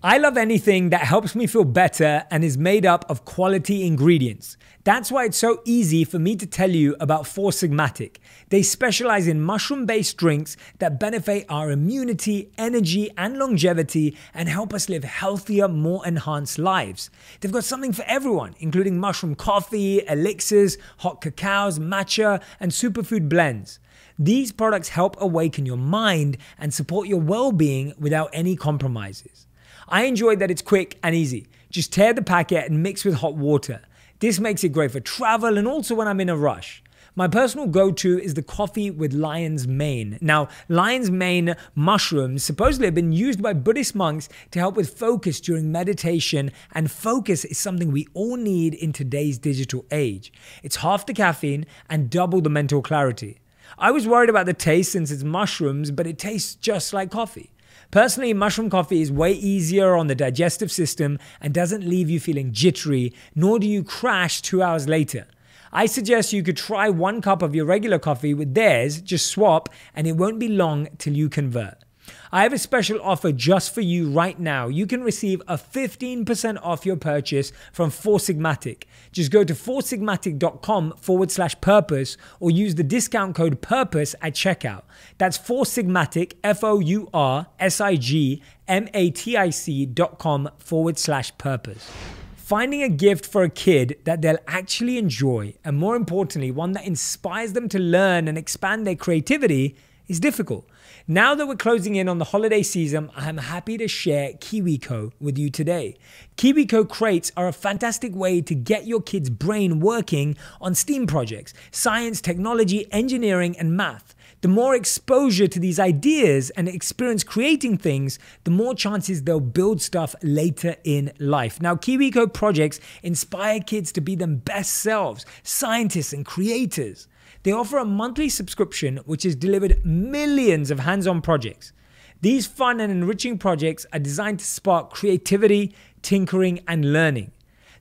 [0.06, 4.58] I love anything that helps me feel better and is made up of quality ingredients.
[4.84, 8.18] That's why it's so easy for me to tell you about Four Sigmatic.
[8.50, 14.74] They specialize in mushroom based drinks that benefit our immunity, energy, and longevity and help
[14.74, 17.10] us live healthier, more enhanced lives.
[17.39, 23.80] They've got something for everyone, including mushroom coffee, elixirs, hot cacaos, matcha, and superfood blends.
[24.20, 29.48] These products help awaken your mind and support your well being without any compromises.
[29.88, 31.48] I enjoy that it's quick and easy.
[31.69, 33.82] Just tear the packet and mix with hot water.
[34.19, 36.84] This makes it great for travel and also when I'm in a rush.
[37.15, 40.17] My personal go to is the coffee with lion's mane.
[40.19, 45.39] Now, lion's mane mushrooms supposedly have been used by Buddhist monks to help with focus
[45.39, 50.34] during meditation, and focus is something we all need in today's digital age.
[50.63, 53.38] It's half the caffeine and double the mental clarity.
[53.78, 57.53] I was worried about the taste since it's mushrooms, but it tastes just like coffee.
[57.93, 62.51] Personally, mushroom coffee is way easier on the digestive system and doesn't leave you feeling
[62.51, 65.27] jittery, nor do you crash two hours later.
[65.71, 69.69] I suggest you could try one cup of your regular coffee with theirs, just swap,
[69.93, 71.84] and it won't be long till you convert.
[72.32, 74.69] I have a special offer just for you right now.
[74.69, 78.86] You can receive a 15% off your purchase from Four Sigmatic.
[79.13, 84.82] Just go to foursigmatic.com forward slash purpose or use the discount code purpose at checkout.
[85.19, 89.86] That's Four Sigmatic, F O U R S I G M A T I C
[89.86, 91.89] dot com forward slash purpose.
[92.36, 96.86] Finding a gift for a kid that they'll actually enjoy, and more importantly, one that
[96.86, 100.67] inspires them to learn and expand their creativity, is difficult.
[101.08, 105.38] Now that we're closing in on the holiday season, I'm happy to share KiwiCo with
[105.38, 105.98] you today.
[106.38, 111.54] KiwiCo crates are a fantastic way to get your kid's brain working on STEAM projects
[111.72, 114.16] science, technology, engineering, and math.
[114.39, 119.82] The more exposure to these ideas and experience creating things, the more chances they'll build
[119.82, 121.62] stuff later in life.
[121.62, 127.10] Now, KiwiCo projects inspire kids to be their best selves, scientists and creators.
[127.43, 131.73] They offer a monthly subscription which has delivered millions of hands on projects.
[132.21, 137.32] These fun and enriching projects are designed to spark creativity, tinkering, and learning.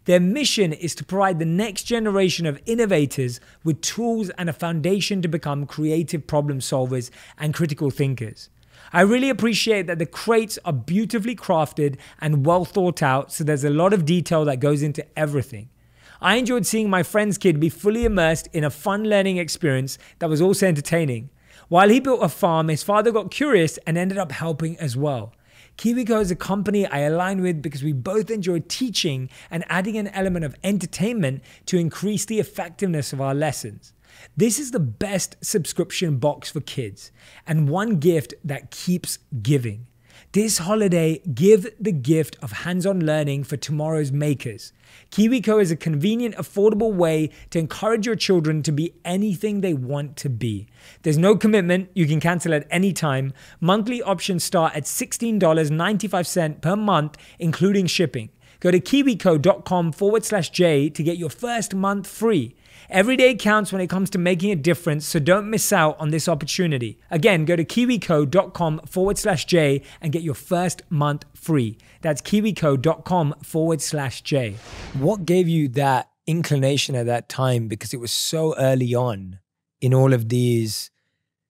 [0.05, 5.23] Their mission is to provide the next generation of innovators with tools and a foundation
[5.23, 8.51] to become creative problem solvers and critical thinkers.
[8.93, 13.63] I really appreciate that the crates are beautifully crafted and well thought out, so there's
[13.63, 15.69] a lot of detail that goes into everything.
[16.23, 20.31] I enjoyed seeing my friend's kid be fully immersed in a fun learning experience that
[20.31, 21.31] was also entertaining.
[21.69, 25.35] While he built a farm, his father got curious and ended up helping as well.
[25.79, 30.07] KiwiCo is a company I align with because we both enjoy teaching and adding an
[30.09, 33.93] element of entertainment to increase the effectiveness of our lessons.
[34.37, 37.11] This is the best subscription box for kids
[37.49, 39.89] and one gift that keeps giving.
[40.33, 44.73] This holiday, give the gift of hands on learning for tomorrow's makers.
[45.11, 50.17] KiwiCo is a convenient, affordable way to encourage your children to be anything they want
[50.17, 50.69] to be.
[51.03, 53.35] There's no commitment, you can cancel at any time.
[53.61, 58.31] Monthly options start at $16.95 per month, including shipping.
[58.61, 62.57] Go to kiwico.com forward slash J to get your first month free.
[62.93, 66.11] Every day counts when it comes to making a difference, so don't miss out on
[66.11, 66.99] this opportunity.
[67.11, 71.79] Again, go to kiwico.com forward slash J and get your first month free.
[72.03, 74.57] That's kiwico.com forward slash J.
[74.93, 77.67] What gave you that inclination at that time?
[77.67, 79.39] Because it was so early on
[79.81, 80.91] in all of these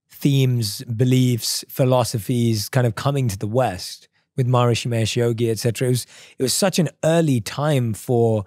[0.08, 5.88] themes, beliefs, philosophies kind of coming to the West with Maharishi Mahesh Yogi, etc.
[5.88, 6.06] It was,
[6.38, 8.44] it was such an early time for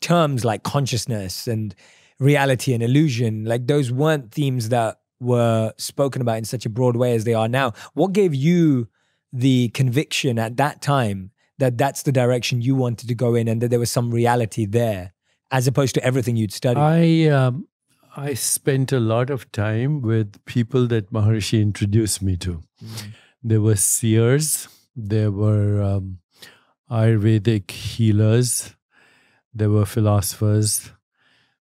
[0.00, 1.74] terms like consciousness and
[2.18, 6.96] reality and illusion, like those weren't themes that were spoken about in such a broad
[6.96, 7.72] way as they are now.
[7.94, 8.88] What gave you
[9.32, 13.60] the conviction at that time that that's the direction you wanted to go in and
[13.60, 15.12] that there was some reality there
[15.50, 16.80] as opposed to everything you'd studied?
[16.80, 17.68] I um,
[18.16, 22.62] I spent a lot of time with people that Maharishi introduced me to.
[22.84, 23.12] Mm.
[23.42, 26.18] There were seers, there were um,
[26.90, 28.76] Ayurvedic healers,
[29.54, 30.90] there were philosophers,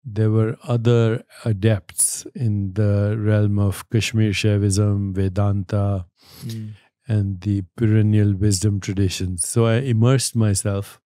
[0.06, 6.06] there were other adepts in the realm of Kashmir Shaivism, Vedanta,
[6.46, 6.72] mm.
[7.08, 9.48] and the perennial wisdom traditions.
[9.48, 11.00] So I immersed myself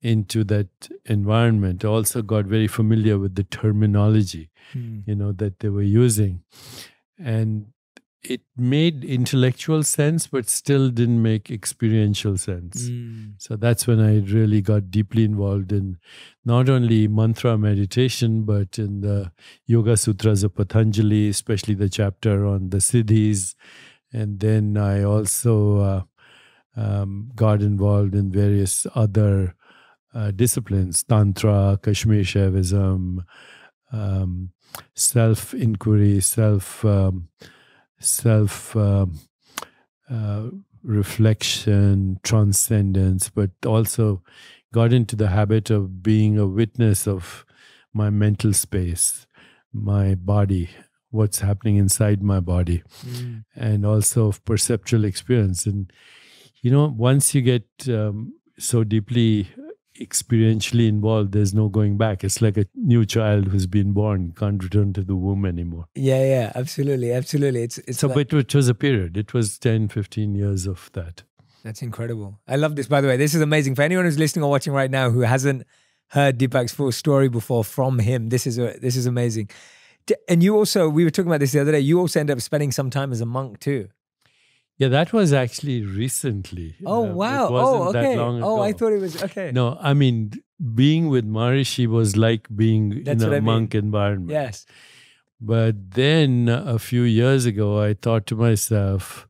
[0.00, 0.68] into that
[1.04, 1.84] environment.
[1.84, 5.02] Also got very familiar with the terminology, mm.
[5.06, 6.42] you know, that they were using.
[7.18, 7.66] And
[8.24, 12.88] it made intellectual sense, but still didn't make experiential sense.
[12.88, 13.34] Mm.
[13.38, 15.98] So that's when I really got deeply involved in
[16.44, 19.32] not only mantra meditation, but in the
[19.66, 23.54] Yoga Sutras of Patanjali, especially the chapter on the Siddhis.
[24.12, 26.02] And then I also uh,
[26.76, 29.56] um, got involved in various other
[30.14, 33.24] uh, disciplines Tantra, Kashmir Shaivism,
[33.92, 34.50] um,
[34.94, 36.84] self inquiry, self.
[36.84, 37.28] Um,
[38.02, 39.06] self uh,
[40.10, 40.48] uh,
[40.82, 44.22] reflection, transcendence, but also
[44.72, 47.44] got into the habit of being a witness of
[47.92, 49.26] my mental space,
[49.72, 50.70] my body,
[51.10, 53.44] what's happening inside my body, mm.
[53.54, 55.66] and also of perceptual experience.
[55.66, 55.92] And,
[56.62, 59.48] you know, once you get um, so deeply
[60.02, 62.24] experientially involved, there's no going back.
[62.24, 65.86] It's like a new child who's been born, can't return to the womb anymore.
[65.94, 67.62] Yeah, yeah, absolutely, absolutely.
[67.62, 69.16] It's, it's so, like, but it was a period.
[69.16, 71.22] It was 10, 15 years of that.
[71.62, 72.40] That's incredible.
[72.48, 73.16] I love this, by the way.
[73.16, 73.76] This is amazing.
[73.76, 75.64] For anyone who's listening or watching right now who hasn't
[76.08, 79.48] heard Deepak's full story before from him, this is a, this is amazing.
[80.28, 81.80] And you also, we were talking about this the other day.
[81.80, 83.88] You also ended up spending some time as a monk too.
[84.82, 86.74] Yeah, that was actually recently.
[86.84, 87.48] Oh uh, wow!
[87.52, 88.16] oh okay.
[88.18, 89.52] Oh, I thought it was okay.
[89.52, 90.32] No, I mean
[90.74, 93.84] being with Maharishi was like being That's in a I monk mean.
[93.84, 94.32] environment.
[94.32, 94.66] Yes.
[95.40, 99.28] But then a few years ago, I thought to myself,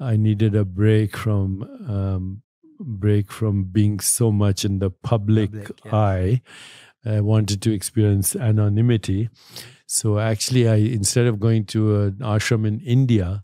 [0.00, 2.42] I needed a break from um,
[2.80, 5.94] break from being so much in the public, public yes.
[5.94, 6.42] eye.
[7.04, 9.30] I wanted to experience anonymity.
[9.86, 13.42] So actually, I instead of going to an ashram in India,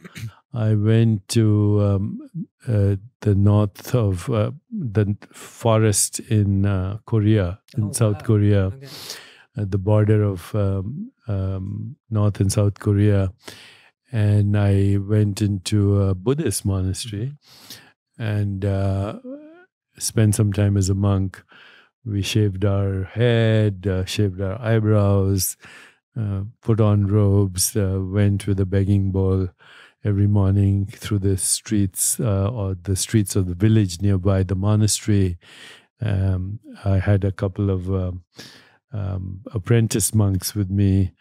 [0.55, 7.85] I went to um, uh, the north of uh, the forest in uh, Korea, in
[7.85, 8.27] oh, South wow.
[8.27, 8.89] Korea, okay.
[9.57, 13.33] at the border of um, um, North and South Korea.
[14.11, 17.35] And I went into a Buddhist monastery
[18.19, 18.23] mm-hmm.
[18.23, 19.19] and uh,
[19.99, 21.43] spent some time as a monk.
[22.07, 25.59] We shaved our head, uh, shaved our eyebrows,
[26.19, 29.51] uh, put on robes, went with a begging bowl
[30.05, 35.39] every morning through the streets uh, or the streets of the village nearby the monastery.
[36.01, 38.23] Um, I had a couple of um,
[38.93, 41.13] um, apprentice monks with me.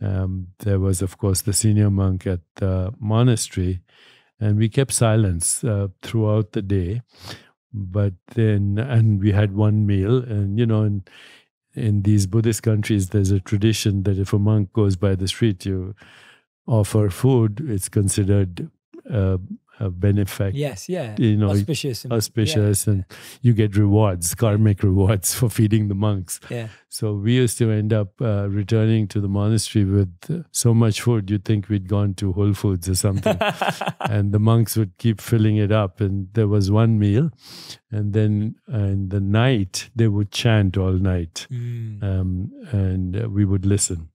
[0.00, 3.82] Um, there was, of course, the senior monk at the monastery,
[4.40, 7.02] and we kept silence uh, throughout the day.
[7.72, 11.04] But then, and we had one meal, and you know, in
[11.74, 15.64] in these Buddhist countries, there's a tradition that if a monk goes by the street,
[15.64, 15.94] you
[16.66, 18.70] offer food, it's considered
[19.10, 19.38] uh,
[19.80, 20.54] a benefit.
[20.54, 21.14] Yes, yeah.
[21.18, 22.04] You know, auspicious.
[22.04, 23.04] And, auspicious, yeah, and
[23.40, 26.40] you get rewards, karmic rewards for feeding the monks.
[26.48, 26.68] Yeah.
[26.88, 31.30] So we used to end up uh, returning to the monastery with so much food,
[31.30, 33.36] you'd think we'd gone to Whole Foods or something.
[34.00, 36.00] and the monks would keep filling it up.
[36.00, 37.30] And there was one meal.
[37.90, 41.46] And then uh, in the night, they would chant all night.
[41.50, 42.02] Mm.
[42.02, 44.10] Um, and uh, we would listen.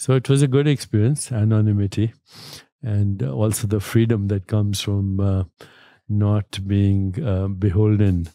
[0.00, 2.14] So it was a good experience, anonymity,
[2.82, 5.44] and also the freedom that comes from uh,
[6.08, 8.30] not being uh, beholden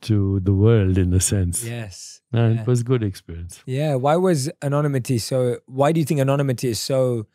[0.00, 1.62] to the world in a sense.
[1.62, 2.20] Yes.
[2.32, 2.60] And yeah.
[2.60, 3.62] it was a good experience.
[3.66, 3.94] Yeah.
[3.94, 7.28] Why was anonymity so, why do you think anonymity is so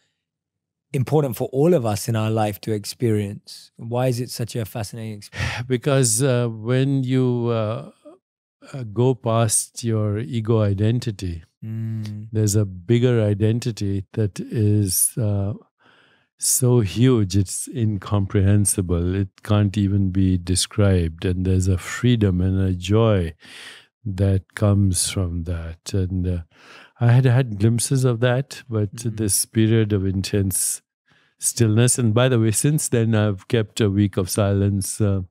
[0.91, 3.71] important for all of us in our life to experience?
[3.77, 5.63] Why is it such a fascinating experience?
[5.65, 7.91] Because uh, when you uh,
[8.73, 12.27] uh, go past your ego identity, Mm.
[12.31, 15.53] There's a bigger identity that is uh,
[16.37, 19.15] so huge, it's incomprehensible.
[19.15, 21.23] It can't even be described.
[21.23, 23.35] And there's a freedom and a joy
[24.03, 25.93] that comes from that.
[25.93, 26.41] And uh,
[26.99, 29.15] I had had glimpses of that, but mm-hmm.
[29.15, 30.81] this period of intense
[31.37, 31.99] stillness.
[31.99, 35.21] And by the way, since then, I've kept a week of silence uh,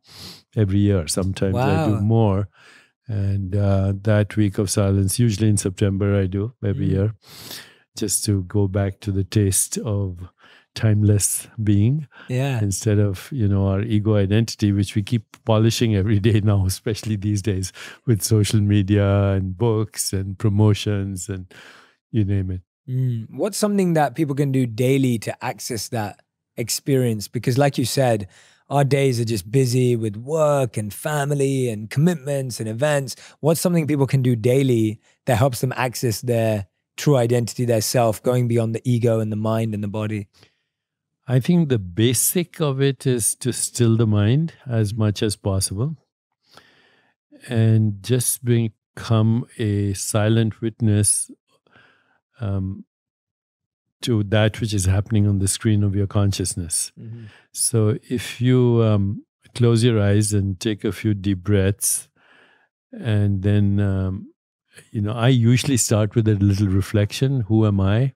[0.56, 1.08] every year.
[1.08, 1.84] Sometimes wow.
[1.84, 2.48] I do more
[3.10, 6.92] and uh, that week of silence, usually in September, I do every mm.
[6.92, 7.14] year.
[7.96, 10.28] just to go back to the taste of
[10.76, 12.62] timeless being Yeah.
[12.62, 17.16] instead of you know our ego identity which we keep polishing every day now especially
[17.16, 17.72] these days
[18.06, 21.52] with social media and books and promotions and
[22.12, 23.26] you name it Mm.
[23.30, 26.20] What's something that people can do daily to access that
[26.56, 27.28] experience?
[27.28, 28.26] Because, like you said,
[28.70, 33.16] our days are just busy with work and family and commitments and events.
[33.40, 36.66] What's something people can do daily that helps them access their
[36.96, 40.28] true identity, their self, going beyond the ego and the mind and the body?
[41.26, 45.96] I think the basic of it is to still the mind as much as possible
[47.48, 51.30] and just become a silent witness
[52.40, 52.84] um,
[54.02, 56.92] to that which is happening on the screen of your consciousness.
[57.52, 59.24] So if you um,
[59.54, 62.08] close your eyes and take a few deep breaths,
[62.92, 64.32] and then, um,
[64.90, 68.14] you know, I usually start with a little reflection Who am I?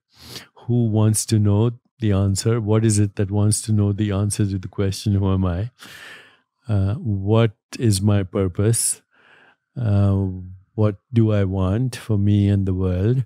[0.66, 2.60] Who wants to know the answer?
[2.60, 5.70] What is it that wants to know the answer to the question, Who am I?
[6.66, 9.02] Uh, what is my purpose?
[9.76, 10.26] Uh,
[10.74, 13.24] what do I want for me and the world?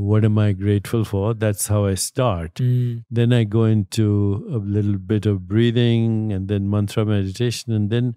[0.00, 1.34] What am I grateful for?
[1.34, 2.54] That's how I start.
[2.54, 3.04] Mm.
[3.10, 7.72] Then I go into a little bit of breathing and then mantra meditation.
[7.72, 8.16] And then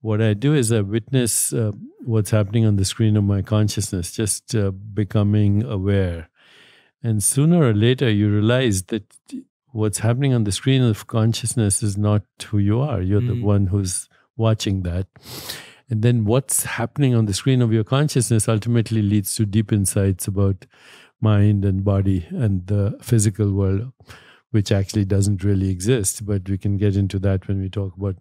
[0.00, 1.72] what I do is I witness uh,
[2.04, 6.28] what's happening on the screen of my consciousness, just uh, becoming aware.
[7.02, 9.04] And sooner or later, you realize that
[9.72, 13.00] what's happening on the screen of consciousness is not who you are.
[13.00, 13.42] You're the Mm.
[13.42, 15.06] one who's watching that.
[15.90, 20.26] And then what's happening on the screen of your consciousness ultimately leads to deep insights
[20.28, 20.66] about
[21.20, 23.92] mind and body and the physical world,
[24.50, 26.26] which actually doesn't really exist.
[26.26, 28.16] But we can get into that when we talk about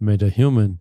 [0.00, 0.80] meta human.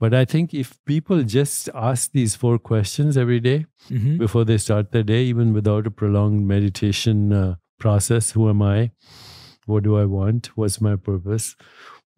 [0.00, 4.18] But I think if people just ask these four questions every day Mhm.
[4.18, 8.90] before they start their day, even without a prolonged meditation uh, process who am I?
[9.66, 10.46] What do I want?
[10.56, 11.54] What's my purpose?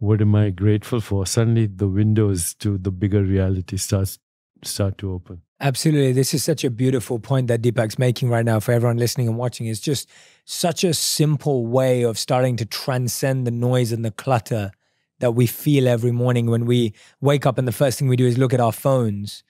[0.02, 1.26] What am I grateful for?
[1.26, 4.18] Suddenly, the windows to the bigger reality starts
[4.64, 5.42] start to open.
[5.60, 6.10] Absolutely.
[6.10, 9.36] This is such a beautiful point that Deepak's making right now for everyone listening and
[9.36, 9.68] watching.
[9.68, 10.10] It's just
[10.44, 14.72] such a simple way of starting to transcend the noise and the clutter
[15.20, 18.26] that we feel every morning when we wake up and the first thing we do
[18.26, 19.44] is look at our phones.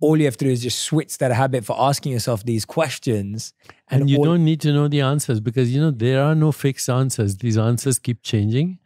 [0.00, 3.52] All you have to do is just switch that habit for asking yourself these questions.
[3.90, 6.52] And, you all- don't need to know the answers because you know there are no
[6.52, 7.36] fixed answers.
[7.36, 8.78] These answers keep changing.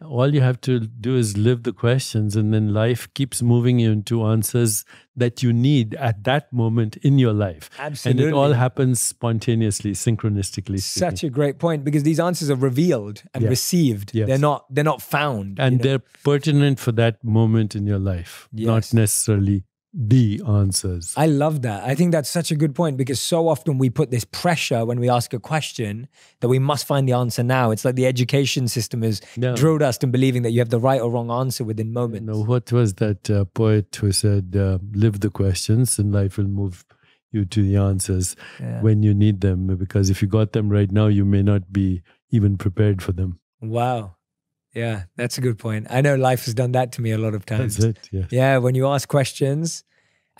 [0.00, 3.90] All you have to do is live the questions, and then life keeps moving you
[3.90, 4.84] into answers
[5.16, 7.68] that you need at that moment in your life.
[7.80, 8.22] Absolutely.
[8.24, 10.80] And it all happens spontaneously, synchronistically.
[10.80, 11.26] Such speaking.
[11.28, 13.50] a great point because these answers are revealed and Yes.
[13.50, 14.14] received.
[14.14, 14.28] Yes.
[14.28, 15.58] They're not they're not found.
[15.58, 15.82] and you know?
[15.82, 18.66] they're pertinent for that moment in your life, Yes.
[18.66, 19.64] not necessarily
[19.94, 21.14] the answers.
[21.16, 21.82] I love that.
[21.84, 25.00] I think that's such a good point because so often we put this pressure when
[25.00, 26.08] we ask a question
[26.40, 27.70] that we must find the answer now.
[27.70, 29.56] It's like the education system has No.
[29.56, 32.26] drilled us in believing that you have the right or wrong answer within moments.
[32.26, 36.48] No, what was that uh, poet who said, uh, "Live the questions, and life will
[36.48, 36.84] move
[37.32, 38.82] you to the answers Yeah.
[38.82, 42.02] when you need them." Because if you got them right now, you may not be
[42.30, 43.40] even prepared for them.
[43.62, 44.16] Wow.
[44.74, 45.86] Yeah, that's a good point.
[45.90, 47.76] I know life has done that to me a lot of times.
[47.76, 48.08] That's it.
[48.12, 48.26] Yes.
[48.30, 49.82] Yeah, when you ask questions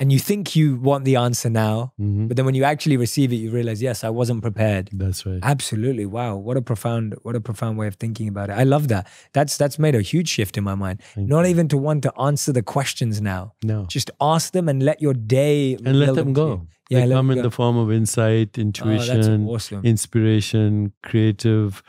[0.00, 2.28] and you think you want the answer now, Mhm.
[2.28, 4.90] but then when you actually receive it, you realize, yes, I wasn't prepared.
[4.92, 5.40] That's right.
[5.42, 6.06] Absolutely.
[6.06, 6.36] Wow.
[6.36, 8.52] What a profound, what a profound way of thinking about it.
[8.52, 9.08] I love that.
[9.32, 11.00] That's that's made a huge shift in my mind.
[11.14, 11.50] Thank Not you.
[11.50, 13.54] even to want to answer the questions now.
[13.64, 13.86] No.
[13.88, 16.48] Just ask them and let your day And let them go.
[16.48, 16.68] you.
[16.90, 17.42] Yeah, they come in go.
[17.42, 19.84] the form of insight, Oh, intuition, that's awesome.
[19.84, 21.82] inspiration, creative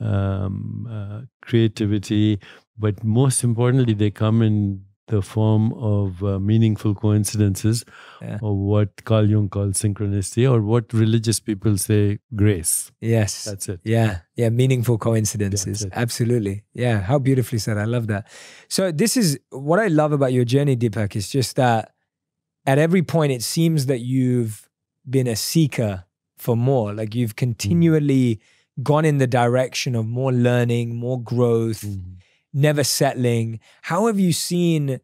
[0.00, 2.38] um, uh, creativity,
[2.78, 7.82] but most importantly, they come in the form of uh, meaningful coincidences,
[8.20, 8.38] Yeah.
[8.42, 12.92] or what Carl Jung calls synchronicity, or what religious people say grace.
[13.00, 13.44] yes.
[13.44, 13.80] That's it.
[13.84, 15.86] Yeah, yeah, meaningful coincidences.
[15.92, 16.64] Absolutely.
[16.74, 17.78] Yeah, how beautifully said.
[17.78, 18.26] I love that.
[18.68, 21.92] So, this is what I love about your journey, Deepak, is just that
[22.66, 24.68] at every point it seems that you've
[25.08, 26.04] been a seeker
[26.36, 26.92] for more.
[26.92, 28.40] Like you've continually
[28.82, 32.16] gone in the direction of more learning, more growth, Mhm.
[32.52, 33.58] never settling.
[33.82, 35.00] How have you seen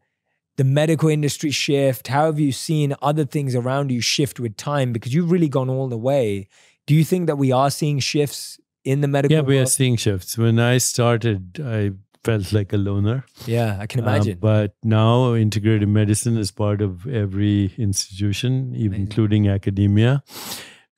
[0.57, 2.07] the medical industry shift?
[2.07, 4.93] How have you seen other things around you shift with time?
[4.93, 6.47] Because you've really gone all the way.
[6.87, 9.97] Do you think that we are seeing shifts in the medical Yeah, we are seeing
[9.97, 10.37] shifts.
[10.37, 11.91] When I started, I
[12.23, 13.25] felt like a loner.
[13.45, 14.37] Yeah, I can imagine.
[14.39, 18.93] but now integrative medicine is part of every institution, Amazing.
[18.93, 20.23] including academia.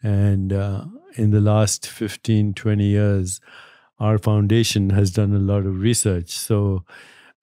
[0.04, 0.86] And uh,
[1.18, 3.39] in the last 15, 20 years,
[3.99, 6.30] our foundation has done a lot of research.
[6.30, 6.84] So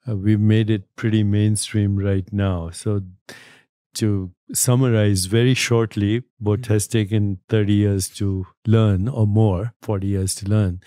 [0.09, 2.71] uh, we've made it pretty mainstream right now.
[2.71, 3.03] So
[3.95, 6.73] to summarize very shortly, what Mm-hmm.
[6.73, 10.81] has taken 30 years to learn or more, 40 years to learn,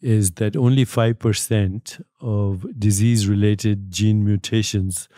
[0.00, 5.08] is that only 5% of disease related gene mutations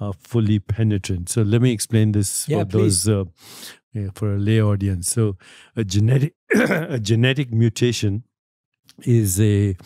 [0.00, 1.28] are fully penetrant.
[1.28, 3.04] So let me explain this Yeah, for please.
[3.04, 3.24] those uh,
[3.94, 5.08] yeah, for a lay audience.
[5.08, 5.36] So
[5.76, 8.24] a genetic a genetic mutation
[9.02, 9.76] is a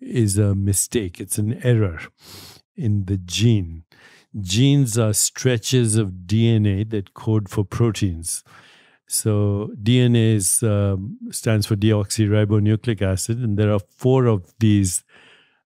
[0.00, 1.20] is a mistake.
[1.20, 2.00] It's an error
[2.76, 3.84] in the gene.
[4.40, 8.42] Genes are stretches of DNA that code for proteins.
[9.06, 15.04] So DNA is, um, stands for deoxyribonucleic acid, and there are four of these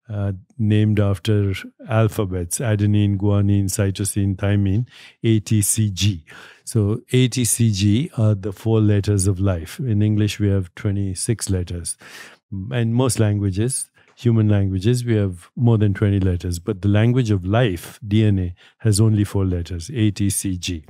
[0.07, 1.53] uh, named after
[1.89, 4.87] alphabets: adenine, guanine, cytosine, thymine,
[5.23, 6.23] ATCG.
[6.65, 9.79] So ATCG are the four letters of life.
[9.79, 11.97] In English, we have 26 letters,
[12.71, 13.89] and most languages.
[14.15, 19.01] Human languages, we have more than 20 letters, but the language of life, DNA, has
[19.01, 20.85] only four letters A, T, C, G.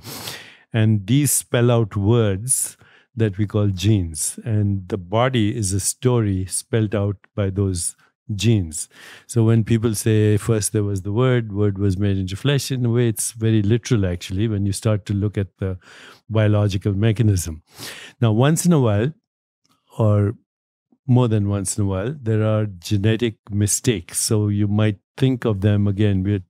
[0.73, 2.77] And these spell out words
[3.15, 4.39] that we call genes.
[4.43, 7.95] And the body is a story spelled out by those
[8.35, 8.89] genes.
[9.27, 12.85] So when people say first there was the word, word was made into flesh, in
[12.85, 15.77] a way it's very literal actually when you start to look at the
[16.29, 17.63] biological mechanism.
[18.21, 19.13] Now, once in a while,
[19.97, 20.35] or
[21.05, 24.19] more than once in a while, there are genetic mistakes.
[24.19, 26.43] So you might think of them again, we're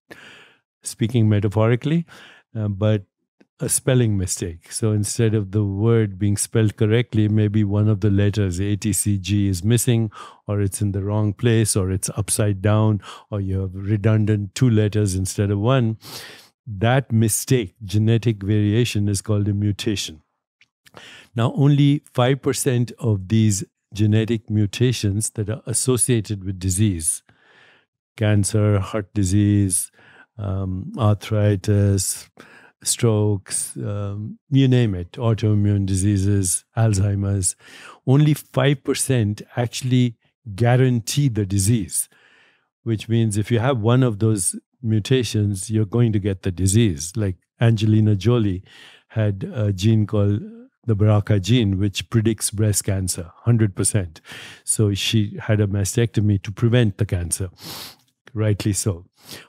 [0.84, 2.05] speaking metaphorically,
[2.55, 3.03] uh, but
[3.64, 4.72] a spelling mistake.
[4.72, 9.64] So instead of the word being spelled correctly, maybe one of the letters ATCG is
[9.64, 10.11] missing,
[10.47, 13.01] or it's in the wrong place, or it's upside down,
[13.32, 15.97] or you have redundant two letters instead of one.
[16.68, 20.22] That mistake, genetic variation, is called a mutation.
[21.36, 27.24] Now, only 5% of these genetic mutations that are associated with disease,
[28.18, 29.91] cancer, heart disease,
[30.38, 32.30] um, arthritis,
[32.84, 37.55] strokes, um, you name it, autoimmune diseases, Alzheimer's,
[38.05, 40.17] only 5% actually
[40.55, 42.09] guarantee the disease,
[42.84, 47.13] which means if you have one of those mutations, you're going to get the disease.
[47.15, 48.63] Like Angelina Jolie
[49.09, 50.41] had a gene called
[50.86, 54.19] the BRCA gene, which predicts breast cancer 100%.
[54.63, 57.49] So she had a mastectomy to prevent the cancer,
[58.34, 59.05] rightly so.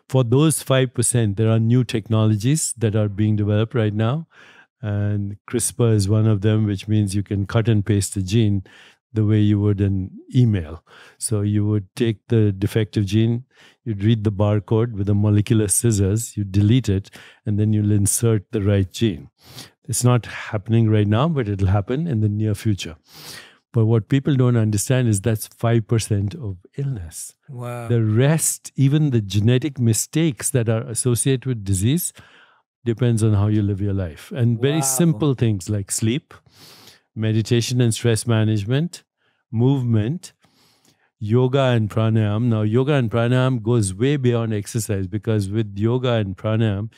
[0.09, 4.27] For those 5%, there are new technologies that are being developed right now.
[4.83, 8.65] And CRISPR is one of them, which means you can cut and paste the gene
[9.15, 10.85] the way you would an email.
[11.19, 13.45] So you would take the defective gene,
[13.85, 17.11] you'd read the barcode with the molecular scissors, you delete it,
[17.47, 19.31] and then you'll insert the right gene.
[19.89, 22.97] It's not happening right now, but it'll happen in the near future.
[23.75, 27.35] But what people don't understand is that's 5% of illness.
[27.49, 27.89] Wow.
[27.89, 32.13] The rest, even the genetic mistakes that are associated with disease,
[32.85, 34.31] depends on how you live your life.
[34.31, 34.93] And very Wow.
[35.01, 36.35] simple things like sleep,
[37.17, 39.03] meditation and stress management,
[39.51, 40.33] movement,
[41.19, 42.45] yoga and pranayam.
[42.45, 46.91] Now, yoga and pranayam goes way beyond exercise because with yoga and pranayam,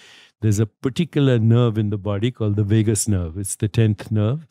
[0.43, 3.39] there's a particular nerve in the body called the vagus nerve.
[3.39, 4.47] It's the 10th nerve.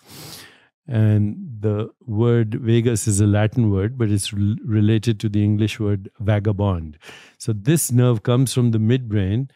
[0.87, 5.79] And the word vagus is a Latin word, but it's rel- related to the English
[5.79, 6.97] word vagabond.
[7.37, 9.49] So this nerve comes from the midbrain.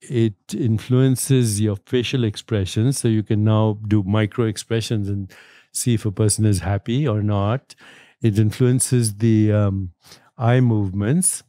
[0.00, 2.98] It influences your facial expressions.
[2.98, 5.30] So you can now do micro expressions and
[5.72, 7.74] see if a person is happy or not.
[8.22, 9.90] It influences the um,
[10.38, 11.42] eye movements.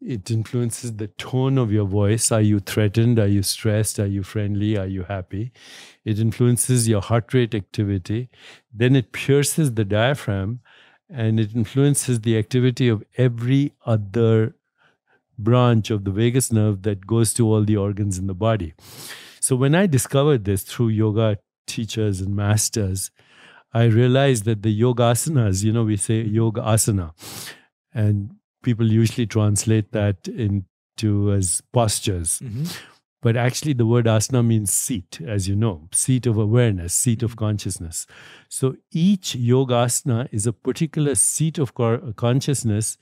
[0.00, 2.30] It influences the tone of your voice.
[2.30, 3.18] Are you threatened?
[3.18, 3.98] Are you stressed?
[3.98, 4.76] Are you friendly?
[4.76, 5.50] Are you happy?
[6.04, 8.28] It influences your heart rate activity.
[8.72, 10.60] Then it pierces the diaphragm
[11.10, 14.54] and it influences the activity of every other
[15.36, 18.74] branch of the vagus nerve that goes to all the organs in the body.
[19.40, 23.10] So when I discovered this through yoga teachers and masters,
[23.72, 27.12] I realized that the yoga asanas, you know, we say yoga asana,
[27.92, 32.40] and people usually translate that into as postures.
[32.40, 32.76] Mhm.
[33.20, 37.34] But actually, the word asana means seat, as you know, seat of awareness, seat of
[37.34, 38.06] consciousness.
[38.48, 41.72] So each yoga asana is a particular seat of
[42.16, 42.96] consciousness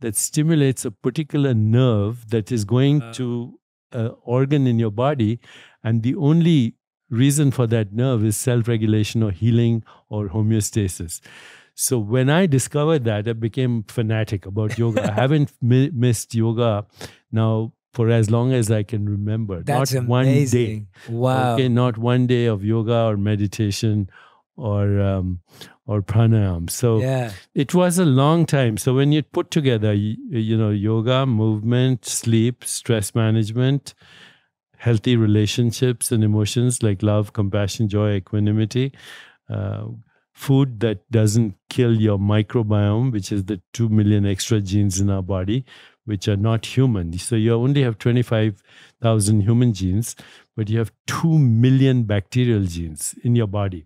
[0.00, 3.12] that stimulates a particular nerve that is going Wow.
[3.12, 3.58] to
[3.92, 5.38] an organ in your body.
[5.84, 6.74] And the only
[7.08, 11.20] reason for that nerve is self regulation or healing or homeostasis.
[11.74, 15.08] So when I discovered that, I became fanatic about yoga.
[15.10, 16.86] I haven't mi- missed yoga
[17.30, 19.62] now for as long as I can remember.
[19.62, 20.86] That's not one day.
[21.08, 21.54] Wow.
[21.54, 24.08] Okay, not one day of yoga or meditation
[24.56, 25.40] or um,
[25.86, 26.70] or pranayam.
[26.70, 27.32] So Yeah.
[27.54, 28.76] it was a long time.
[28.76, 33.94] So when you put together, you, you know, yoga, movement, sleep, stress management,
[34.78, 38.92] healthy relationships and emotions like love, compassion, joy, equanimity.
[39.48, 39.86] Uh,
[40.32, 45.22] food that doesn't kill your microbiome, which is the 2 million extra genes in our
[45.22, 45.64] body,
[46.04, 47.16] which are not human.
[47.18, 50.16] So you only have 25,000 human genes,
[50.56, 53.84] but you have 2 million bacterial genes in your body.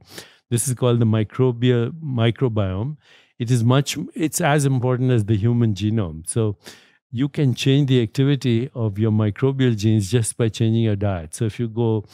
[0.51, 2.97] This is called the microbial microbiome.
[3.39, 6.29] It is much it's as important as the human genome.
[6.29, 6.57] So
[7.11, 11.35] you can change the activity of your microbial genes just by changing your diet.
[11.35, 12.05] So if you go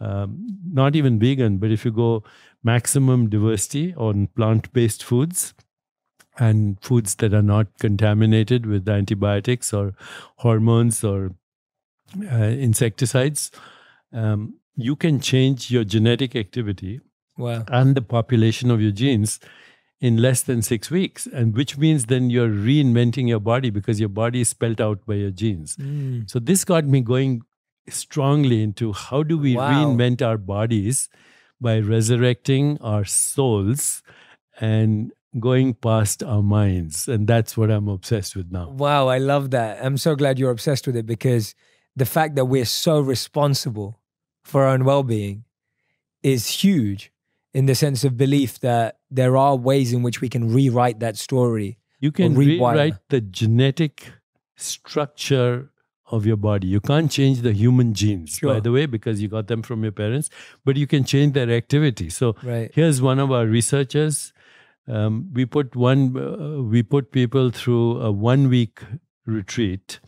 [0.00, 2.24] um, not even vegan, but if you go
[2.62, 5.54] maximum diversity on plant-based foods,
[6.38, 9.94] and foods that are not contaminated with antibiotics or
[10.36, 11.34] hormones or
[12.30, 13.50] uh, insecticides,
[14.12, 17.00] um, you can change your genetic activity
[17.36, 17.64] wow.
[17.68, 19.40] and the population of your genes
[20.00, 21.26] in less than six weeks.
[21.26, 25.14] And which means then you're reinventing your body because your body is spelt out by
[25.14, 25.76] your genes.
[25.76, 26.30] Mm.
[26.30, 27.42] So this got me going
[27.88, 29.70] strongly into how do we Wow.
[29.70, 31.08] reinvent our bodies
[31.62, 34.02] by resurrecting our souls
[34.60, 37.08] and going past our minds.
[37.08, 38.70] And that's what I'm obsessed with now.
[38.70, 39.82] Wow, I love that.
[39.82, 41.54] I'm so glad you're obsessed with it because
[41.96, 44.00] the fact that we're so responsible
[44.42, 45.44] for our own well being
[46.22, 47.12] is huge
[47.54, 51.16] in the sense of belief that there are ways in which we can rewrite that
[51.16, 51.78] story.
[52.00, 54.10] You can rewrite the genetic
[54.56, 55.71] structure
[56.12, 56.68] of your body.
[56.68, 59.92] You can't change the human genes, by the way, because you got them from your
[59.92, 60.30] parents,
[60.64, 62.10] but you can change their activity.
[62.10, 62.70] So Right.
[62.74, 64.32] here's one of our researchers.
[64.86, 66.16] Um, we put one.
[66.16, 68.80] Uh, we put people through a one week
[69.26, 70.00] retreat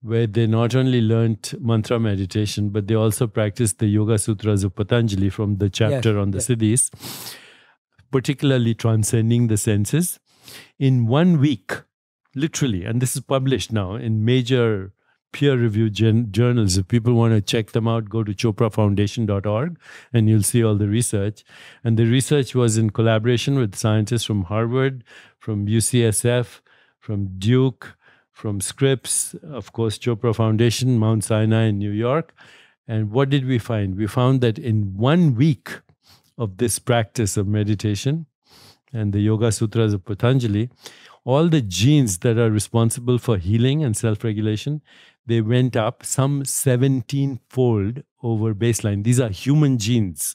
[0.00, 4.74] where they not only learnt mantra meditation, but they also practiced the Yoga Sutras of
[4.74, 6.48] Patanjali from the chapter on the yes.
[6.48, 7.34] siddhis,
[8.10, 10.18] particularly transcending the senses.
[10.78, 11.72] In one week,
[12.34, 14.92] literally, and this is published now in major
[15.36, 16.78] peer reviewed gen- journals.
[16.78, 19.78] If people want to check them out, go to choprafoundation.org
[20.14, 21.44] and you'll see all the research.
[21.84, 25.04] And the research was in collaboration with scientists from Harvard,
[25.38, 26.60] from UCSF,
[26.98, 27.98] from Duke,
[28.32, 32.34] from Scripps, of course, Chopra Foundation, Mount Sinai in New York.
[32.88, 33.94] And what did we find?
[33.96, 35.80] We found that in one week
[36.38, 38.24] of this practice of meditation
[38.90, 40.70] and the Yoga Sutras of Patanjali,
[41.26, 44.80] all the genes that are responsible for healing and self-regulation,
[45.26, 49.04] they went up some 17-fold over baseline.
[49.04, 50.34] These are human genes.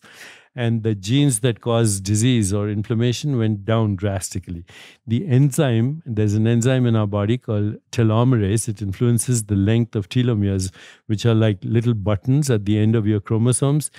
[0.54, 4.66] And the genes that cause disease or inflammation went down drastically.
[5.08, 8.68] The enzyme, there's an enzyme in our body called telomerase.
[8.68, 10.74] It influences the length of telomeres,
[11.06, 13.92] which are like little buttons at the end of your chromosomes.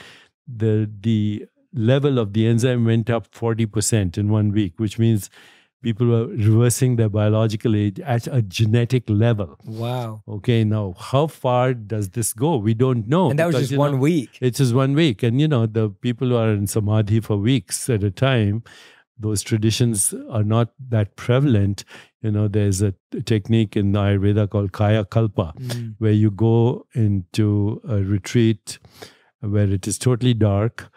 [0.47, 5.31] The, the level of the enzyme went up 40% in one week, which means
[5.83, 9.57] people were reversing their biological age at a genetic level.
[9.65, 10.23] Wow.
[10.29, 12.57] Okay, now how far does this go?
[12.57, 13.31] We don't know.
[13.31, 14.39] And that was because, just one know, week.
[14.41, 15.23] It's just one week.
[15.23, 18.63] And you know, the people who are in samadhi for weeks at a time,
[19.19, 21.85] those traditions are not that prevalent.
[22.23, 25.95] You know, there's a technique in Ayurveda called Kaya Kalpa, Mm.
[25.99, 28.79] where you go into a retreat
[29.41, 30.91] where it is totally dark,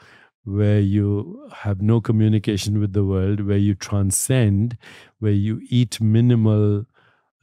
[0.45, 4.77] where you have no communication with the world, where you transcend,
[5.19, 6.85] where you eat minimal,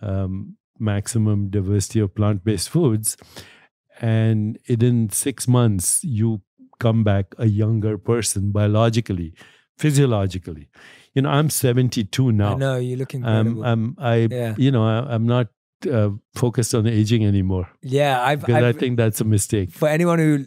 [0.00, 3.16] um, maximum diversity of plant based foods.
[4.00, 6.42] And within six months, you
[6.78, 9.34] come back a younger person biologically,
[9.78, 10.68] physiologically.
[11.14, 12.54] You know, I'm 72 now.
[12.54, 13.62] I know, you're looking I'm.
[13.62, 14.54] I'm, I, Yeah.
[14.56, 15.48] you know, I, I'm not
[15.90, 19.72] uh, focused on aging anymore yeah, I've, because I I've think that's a mistake.
[19.72, 20.46] for anyone who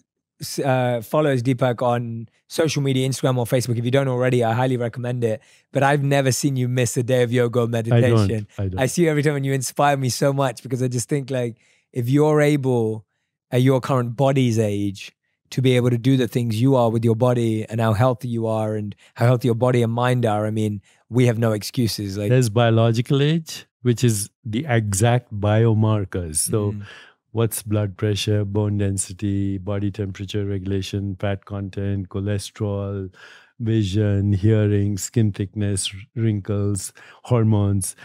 [0.64, 4.78] uh, follows Deepak on social media, Instagram or Facebook, if you don't already, I highly
[4.78, 5.42] recommend it.
[5.72, 8.28] But I've never seen you miss a day of yoga or I meditation.
[8.28, 8.48] don't.
[8.58, 8.80] I don't.
[8.80, 11.30] I see you every time and you inspire me so much because I just think
[11.32, 11.58] like
[11.94, 13.06] if you're able
[13.52, 15.12] at your current body's age
[15.52, 18.28] to be able to do the things you are with your body and how healthy
[18.28, 21.52] you are and how healthy your body and mind are, I mean, we have no
[21.54, 22.18] excuses.
[22.18, 26.38] Like There's biological age, which is the exact biomarkers.
[26.38, 26.82] So, Mm.
[27.36, 33.10] What's blood pressure, bone density, body temperature regulation, fat content, cholesterol,
[33.60, 37.96] vision, hearing, skin thickness, wrinkles, hormones.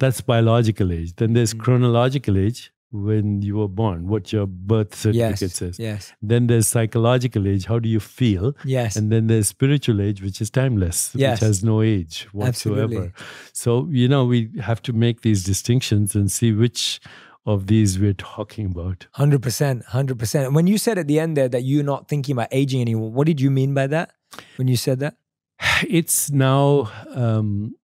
[0.00, 1.14] That's biological age.
[1.16, 1.60] Then there's Mm.
[1.60, 5.78] chronological age when you were born, what your birth certificate yes, says.
[5.78, 8.54] yes, Then there's psychological age, how do you feel?
[8.64, 8.96] yes.
[8.96, 11.40] And then there's spiritual age, which is timeless, Yes.
[11.40, 12.82] which has no age whatsoever.
[12.82, 13.12] Absolutely.
[13.52, 17.00] So, you know, we have to make these distinctions and see which
[17.46, 19.06] of these we're talking about.
[19.12, 20.52] Hundred percent, hundred percent.
[20.52, 23.26] When you said at the end there that you're not thinking about aging anymore, what
[23.26, 24.12] did you mean by that?
[24.56, 25.16] When you said that?
[25.88, 27.74] It's now um,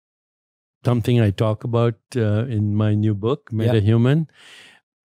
[0.84, 3.56] something I talk about uh, in my new book, Yeah.
[3.58, 4.28] Meta Human,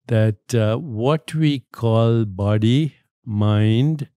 [0.08, 2.96] that uh, what we call body
[3.26, 4.10] mind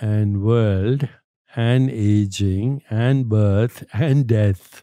[0.00, 1.08] and world
[1.54, 4.82] and aging and birth and death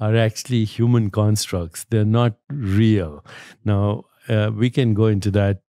[0.00, 1.84] are actually human constructs.
[1.90, 3.24] They're not real.
[3.64, 5.62] Now, uh, we can go into that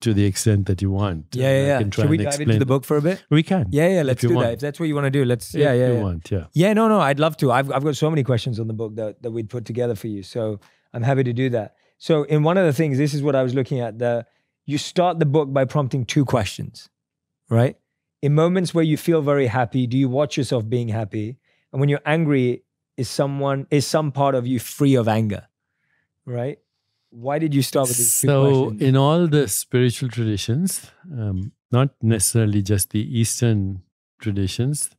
[0.00, 1.26] to the extent that you want.
[1.32, 1.90] Yeah, yeah, yeah.
[1.90, 3.24] Should we dive into the book for a bit?
[3.30, 3.66] We can.
[3.70, 4.02] Yeah, yeah.
[4.02, 4.46] Let's do want.
[4.46, 4.54] that.
[4.54, 5.54] If that's what you want to do, let's.
[5.54, 5.88] If yeah, yeah.
[5.88, 6.02] You yeah.
[6.02, 6.44] want, yeah.
[6.52, 7.00] Yeah, no, no.
[7.00, 7.50] I'd love to.
[7.52, 10.06] I've I've got so many questions on the book that that we'd put together for
[10.08, 10.22] you.
[10.22, 10.60] So
[10.92, 11.74] I'm happy to do that.
[11.98, 13.98] So in one of the things, this is what I was looking at.
[13.98, 14.26] The
[14.66, 16.88] you start the book by prompting two questions,
[17.48, 17.76] right?
[18.22, 21.38] In moments where you feel very happy, do you watch yourself being happy?
[21.72, 22.64] And when you're angry,
[22.98, 25.46] is someone is some part of you free of anger,
[26.26, 26.58] right?
[27.10, 32.60] Why did you start with these so, in all the spiritual traditions, um, not necessarily
[32.60, 33.82] just the Eastern
[34.20, 34.90] traditions,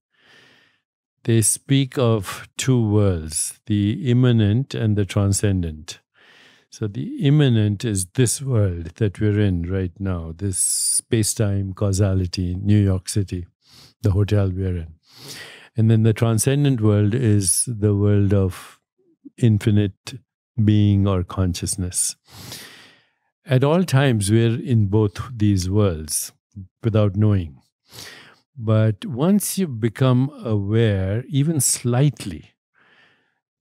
[1.25, 5.99] they speak of two worlds the immanent and the transcendent.
[6.71, 12.55] So, the immanent is this world that we're in right now, this space time causality
[12.55, 13.47] New York City,
[14.01, 14.93] the hotel we're in.
[15.75, 18.79] And then the transcendent world is the world of
[19.37, 20.19] infinite
[20.63, 22.15] being or consciousness.
[23.45, 26.33] At all times, we're in both these worlds
[26.83, 27.61] without knowing.
[28.57, 32.51] But once you become aware, even slightly,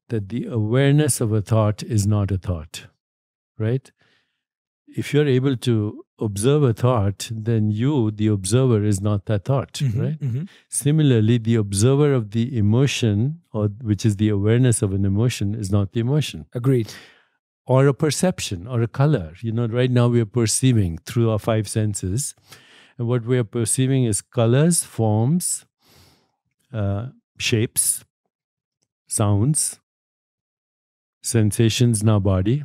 [0.08, 2.86] that the awareness of a thought is not a thought,
[3.58, 3.90] right?
[4.86, 9.72] If you're able to observe a thought, then you, the observer, is not that thought,
[9.74, 10.20] mm-hmm, right?
[10.20, 10.44] Mm-hmm.
[10.68, 15.70] Similarly, the observer of the emotion, or which is the awareness of an emotion, is
[15.70, 16.46] not the emotion.
[16.54, 16.92] Agreed.
[17.66, 19.34] Or a perception or a color.
[19.40, 22.34] You know, right now we are perceiving through our five senses.
[22.96, 25.66] And what we are perceiving is colors, forms,
[26.72, 27.08] uh,
[27.38, 28.04] shapes,
[29.06, 29.80] sounds,
[31.22, 32.64] sensations in our body,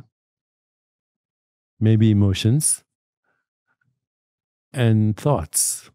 [1.78, 2.83] maybe emotions
[4.74, 5.90] and thoughts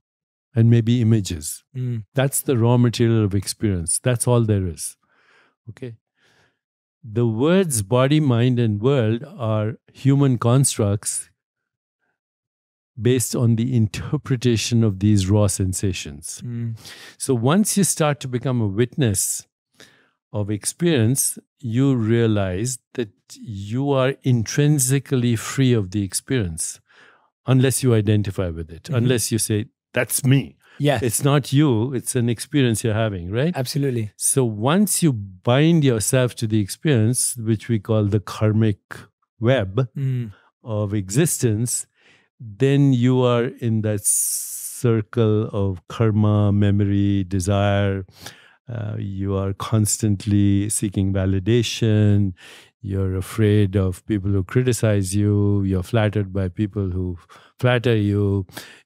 [0.55, 1.63] and maybe images.
[1.75, 2.03] Mm.
[2.15, 3.99] That's the raw material of experience.
[3.99, 4.97] That's all there is.
[5.69, 5.95] Okay.
[7.03, 11.29] The words body, mind, and world are human constructs
[13.01, 16.41] based on the interpretation of these raw sensations.
[16.45, 16.77] Mm.
[17.17, 19.47] So once you start to become a witness
[20.33, 23.09] of experience, you realize that
[23.39, 26.81] you are intrinsically free of the experience
[27.45, 28.95] unless you identify with it, mm-hmm.
[28.95, 30.55] unless you say, that's me.
[30.79, 31.03] Yes.
[31.03, 33.53] It's not you, it's an experience you're having, right?
[33.55, 34.11] Absolutely.
[34.15, 38.79] So once you bind yourself to the experience, which we call the karmic
[39.39, 40.31] web mm.
[40.63, 41.85] of existence,
[42.39, 48.05] then you are in that circle of karma, memory, desire.
[48.71, 52.33] Uh, you are constantly seeking validation
[52.81, 57.17] you're afraid of people who criticize you, you're flattered by people who
[57.59, 58.45] flatter you,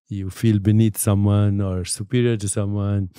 [0.10, 3.10] you feel beneath someone or superior to someone.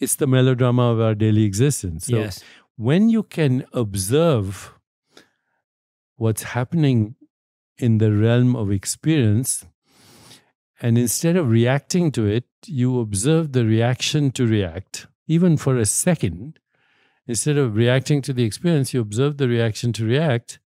[0.00, 2.06] It's the melodrama of our daily existence.
[2.06, 2.42] So yes.
[2.76, 4.72] when you can observe
[6.16, 7.16] what's happening
[7.78, 9.66] in the realm of experience,
[10.80, 15.86] and instead of reacting to it, you observe the reaction to react, even for a
[15.86, 16.58] second,
[17.26, 20.58] instead of reacting to the experience, you observe the reaction to react,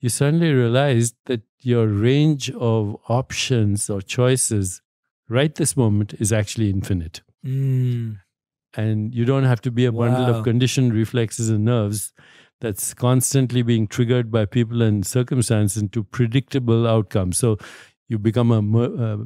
[0.00, 4.80] you suddenly realize that your range of options or choices
[5.28, 7.20] right this moment is actually infinite.
[7.44, 8.18] Mm.
[8.74, 10.38] And you don't have to be a bundle wow.
[10.38, 12.12] of conditioned reflexes and nerves
[12.60, 17.38] that's constantly being triggered by people and circumstances into predictable outcomes.
[17.38, 17.58] So
[18.08, 19.18] you become a uh,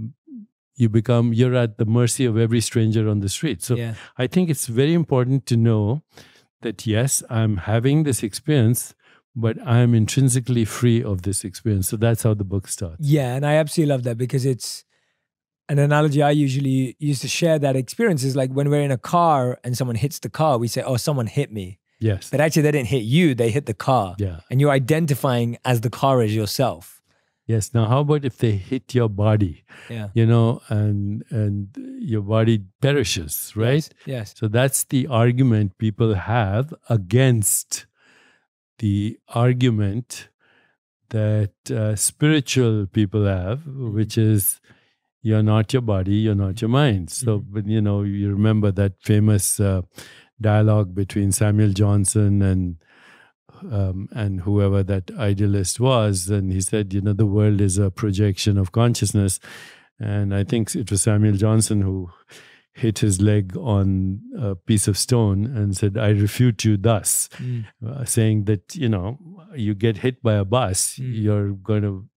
[0.76, 3.62] you become you're at the mercy of every stranger on the street.
[3.62, 3.94] So yeah.
[4.16, 6.02] I think it's very important to know
[6.62, 8.94] that yes, I'm having this experience,
[9.34, 11.88] but I'm intrinsically free of this experience.
[11.88, 12.98] So that's how the book starts.
[13.00, 14.84] Yeah, and I absolutely love that because it's
[15.68, 18.98] an analogy I usually use to share that experience is like when we're in a
[18.98, 22.30] car and someone hits the car, we say, "Oh, someone hit me." Yes.
[22.30, 24.16] But actually, they didn't hit you; they hit the car.
[24.18, 24.40] Yeah.
[24.50, 27.01] And you're identifying as the car as yourself.
[27.52, 27.74] Yes.
[27.74, 29.64] Now, how about if they hit your body?
[29.90, 30.08] Yeah.
[30.14, 31.68] You know, and and
[32.00, 33.86] your body perishes, right?
[34.06, 34.14] Yes.
[34.14, 34.34] yes.
[34.38, 37.86] So that's the argument people have against
[38.78, 40.28] the argument
[41.10, 43.94] that uh, spiritual people have, mm-hmm.
[43.94, 44.60] which is
[45.20, 47.10] you're not your body, you're not your mind.
[47.10, 47.54] So, mm-hmm.
[47.54, 49.82] but you know, you remember that famous uh,
[50.40, 52.76] dialogue between Samuel Johnson and
[53.70, 56.28] um, and whoever that idealist was.
[56.28, 59.40] And he said, you know, the world is a projection of consciousness.
[59.98, 62.10] And I think it was Samuel Johnson who
[62.74, 67.66] hit his leg on a piece of stone and said, I refute you thus, mm.
[67.86, 69.18] uh, saying that, you know,
[69.54, 71.10] you get hit by a bus, mm.
[71.22, 72.08] you're going to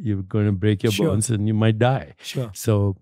[0.00, 1.08] you're going to break your Sure.
[1.08, 2.14] bones and you might die.
[2.22, 2.50] Sure.
[2.54, 2.96] So,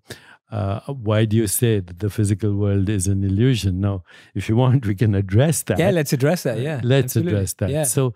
[0.51, 3.80] uh, why do you say that the physical world is an illusion?
[3.80, 4.03] Now,
[4.34, 5.78] if you want, we can address that.
[5.78, 6.59] Yeah, let's address that.
[6.59, 6.80] Yeah.
[6.82, 7.32] Let's absolutely.
[7.32, 7.70] address that.
[7.70, 7.84] Yeah.
[7.84, 8.14] So,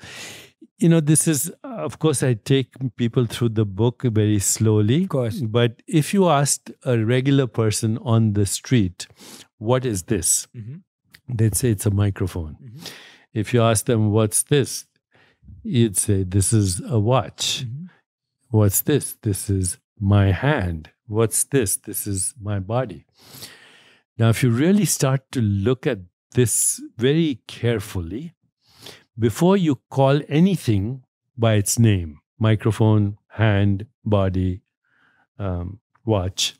[0.79, 5.05] you know, this is, of course, I take people through the book very slowly.
[5.05, 5.41] Of course.
[5.41, 9.07] But if you asked a regular person on the street,
[9.59, 10.49] what is this?
[10.57, 10.83] Mhm.
[11.29, 12.57] They'd say it's a microphone.
[12.63, 12.91] Mhm.
[13.33, 14.87] If you ask them, what's this?
[15.63, 17.65] You'd say, this is a watch.
[17.65, 17.89] Mhm.
[18.51, 19.17] What's this?
[19.23, 20.91] This is my hand.
[21.07, 21.77] What's this?
[21.77, 23.05] This is my body.
[24.19, 25.99] Now, if you really start to look at
[26.33, 28.35] this very carefully,
[29.19, 31.05] before you call anything
[31.37, 34.63] by its name microphone, hand, body,
[35.39, 36.55] um, watch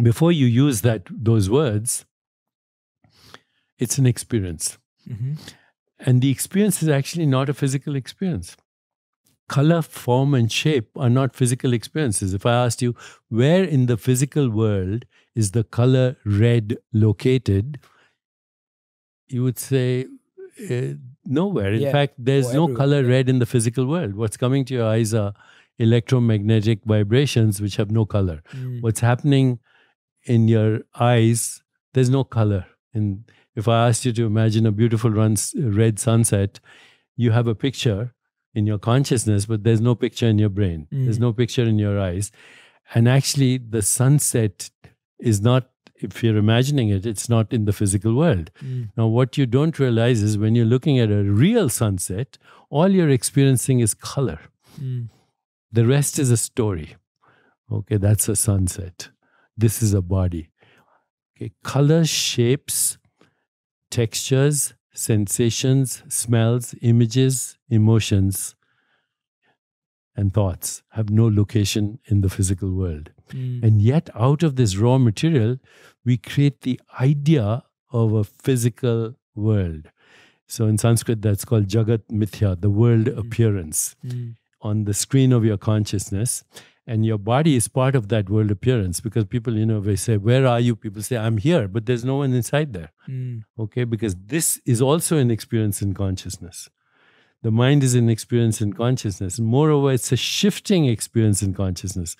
[0.00, 2.04] before you use that those words,
[3.78, 4.78] it's an experience.
[5.08, 5.38] Mhm.
[5.98, 8.56] And the experience is actually not a physical experience.
[9.52, 12.32] Color, form, and shape are not physical experiences.
[12.34, 12.94] If I asked you,
[13.28, 17.78] where in the physical world is the color red located,
[19.28, 20.06] you would say,
[20.70, 20.94] uh,
[21.24, 21.72] nowhere.
[21.72, 24.14] In Yeah, fact, there's or no everywhere, color red in the physical world.
[24.14, 25.32] What's coming to your eyes are
[25.78, 28.82] electromagnetic vibrations which have no color Mm.
[28.82, 29.58] what's happening
[30.24, 31.62] in your eyes
[31.94, 33.24] there's no color and
[33.56, 35.34] if i asked you to imagine a beautiful run,
[35.80, 36.60] red sunset
[37.16, 38.12] you have a picture
[38.54, 41.26] in your consciousness but there's no picture in your brain there's Mm.
[41.26, 42.30] no picture in your eyes
[42.94, 44.70] and actually the sunset
[45.18, 45.68] is not
[46.06, 48.88] if you're imagining it it's not in the physical world Mm.
[48.96, 52.38] now what you don't realize is when you're looking at a real sunset
[52.70, 54.38] all you're experiencing is color
[54.80, 55.08] Mm.
[55.80, 56.96] the rest is a story.
[57.76, 59.08] Okay, that's a sunset.
[59.56, 60.48] This is a body.
[61.36, 62.98] Okay, color, shapes,
[63.90, 68.54] textures, sensations, smells, images, emotions,
[70.14, 73.10] and thoughts have no location in the physical world.
[73.30, 73.62] Mm.
[73.62, 75.58] And yet, out of this raw material,
[76.04, 79.88] we create the idea of a physical world.
[80.46, 84.36] So, in Sanskrit, that's called Jagat Mithya, the world appearance Mm.
[84.60, 86.44] on the screen of your consciousness
[86.86, 90.16] and your body is part of that world appearance because people you know they say
[90.16, 90.74] where are you?
[90.76, 92.90] People say i'm here but there's no one inside there.
[93.08, 93.42] Mm.
[93.58, 93.84] okay?
[93.84, 96.68] Because this is also an experience in consciousness.
[97.42, 99.38] The mind is an experience in consciousness.
[99.40, 102.16] Moreover it's a shifting experience in consciousness.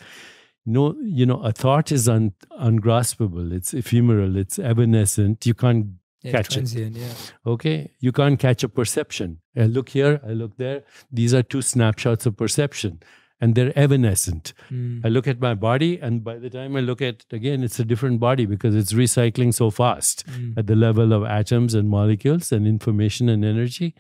[0.65, 3.53] No you know a thought is un, ungraspable.
[3.53, 4.37] It's ephemeral.
[4.37, 5.45] It's evanescent.
[5.47, 5.87] You can't
[6.25, 6.53] Yeah, Catch it.
[6.55, 7.15] transient, yeah.
[7.53, 9.39] Okay, you can't catch a perception.
[9.57, 10.85] I look here, I look there.
[11.21, 13.01] These are two snapshots of perception,
[13.43, 14.53] and they're evanescent.
[14.71, 15.05] Mm.
[15.05, 17.81] I look at my body, and by the time I look at it again, it's
[17.81, 20.57] a different body because it's recycling so fast Mm.
[20.61, 23.95] at the level of atoms and molecules and information and energy.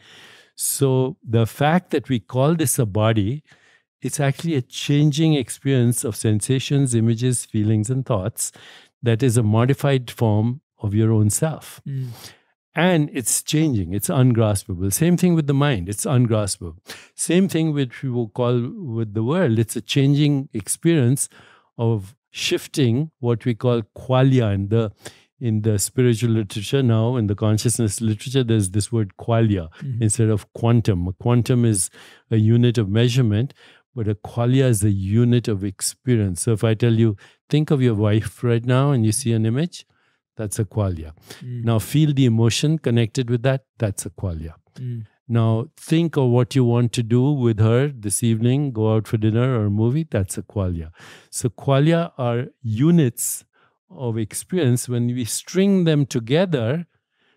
[0.54, 3.42] So the fact that we call this a body,
[4.00, 8.52] it's actually a changing experience of sensations, images, feelings, and thoughts
[9.02, 12.08] that is a modified form of your own self Mm.
[12.74, 13.92] And it's changing.
[13.92, 14.90] It's ungraspable.
[14.90, 15.88] Same thing with the mind.
[15.88, 16.76] It's ungraspable.
[17.14, 19.58] Same thing which we will call with the world.
[19.58, 21.28] It's a changing experience
[21.78, 24.54] of shifting what we call qualia.
[24.54, 24.92] In the
[25.40, 30.00] in the spiritual literature now in the consciousness literature there's this word qualia Mhm.
[30.00, 31.08] instead of quantum.
[31.08, 31.90] A quantum is
[32.30, 33.52] a unit of measurement
[33.94, 36.42] but a qualia is a unit of experience.
[36.42, 37.16] So if i tell you
[37.50, 39.84] think of your wife right now and you see an image
[40.36, 41.12] that's a qualia
[41.42, 41.64] Mm.
[41.70, 43.64] now feel the emotion connected with that.
[43.78, 44.54] That's a qualia.
[44.76, 45.04] Mm.
[45.28, 48.72] Now think of what you want to do with her this evening.
[48.72, 50.06] Go out for dinner or a movie.
[50.10, 50.90] That's a qualia.
[51.30, 53.44] So qualia are units
[53.90, 54.88] of experience.
[54.88, 56.86] When we string them together,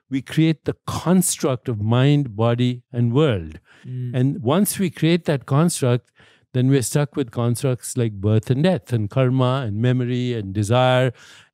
[0.09, 3.59] we create the construct of mind, body, and world.
[3.85, 4.11] Mm.
[4.13, 6.11] And once we create that construct,
[6.53, 11.11] then we're stuck with constructs like birth and death, and karma, and memory, and desire,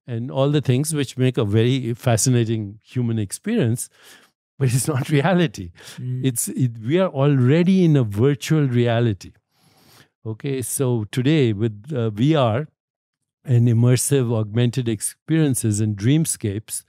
[0.07, 3.89] and all the things which make a very fascinating human experience.
[4.59, 5.71] But it's not reality.
[5.97, 6.25] Mm.
[6.25, 9.33] It's it, we are already in a virtual reality.
[10.25, 12.67] Okay, so today with uh, VR
[13.43, 16.83] and immersive augmented experiences and dreamscapes,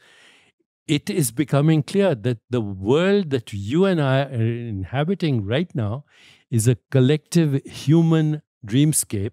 [0.87, 6.05] it is becoming clear that the world that you and I are inhabiting right now
[6.51, 9.33] is a collective human dreamscape.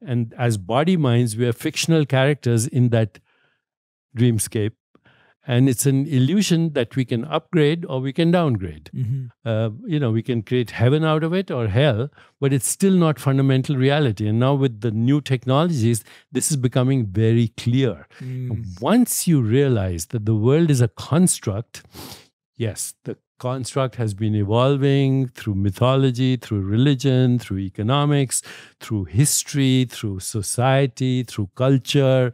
[0.00, 3.18] And as body minds, we are fictional characters in that
[4.16, 4.72] dreamscape.
[5.46, 8.90] And it's an illusion that we can upgrade or we can downgrade.
[8.94, 9.30] Mhm.
[9.44, 12.92] Uh, you know, we can create heaven out of it or hell, but it's still
[12.94, 14.28] not fundamental reality.
[14.28, 18.06] And now with the new technologies, this is becoming very clear.
[18.20, 18.80] Mm.
[18.80, 21.84] Once you realize that the world is a construct,
[22.56, 28.42] yes, the construct has been evolving through mythology, through religion, through economics,
[28.78, 32.32] through history, through society, through culture,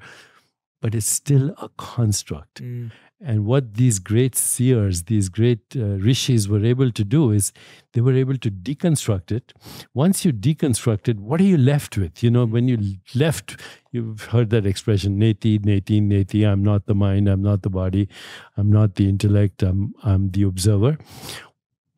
[0.82, 2.62] but it's still a construct.
[2.62, 2.90] Mm.
[3.18, 7.50] And what these great seers, these great uh, rishis were able to do is
[7.94, 9.54] they were able to deconstruct it.
[9.94, 12.22] Once you deconstruct it, what are you left with?
[12.22, 13.58] You know, when you left,
[13.90, 18.06] you've heard that expression, neti, neti, neti, I'm not the mind, I'm not the body,
[18.54, 20.98] I'm not the intellect, I'm, I'm the observer.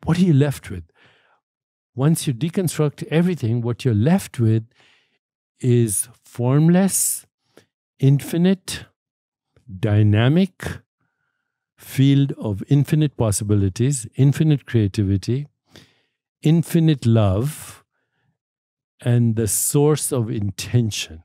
[0.05, 0.85] What are you left with?
[1.95, 4.63] Once you deconstruct everything, what you're left with
[5.59, 7.25] is formless,
[7.99, 8.85] infinite,
[9.79, 10.79] dynamic,
[11.79, 15.47] field of infinite possibilities, infinite creativity,
[16.41, 17.85] infinite love,
[19.01, 21.23] and the source of intention.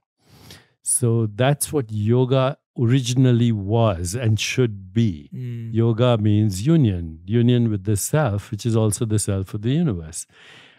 [0.80, 5.28] So that's what yoga originally was and should be.
[5.34, 5.74] Mm.
[5.74, 10.24] Yoga means union, union with the self, which is also the self of the universe.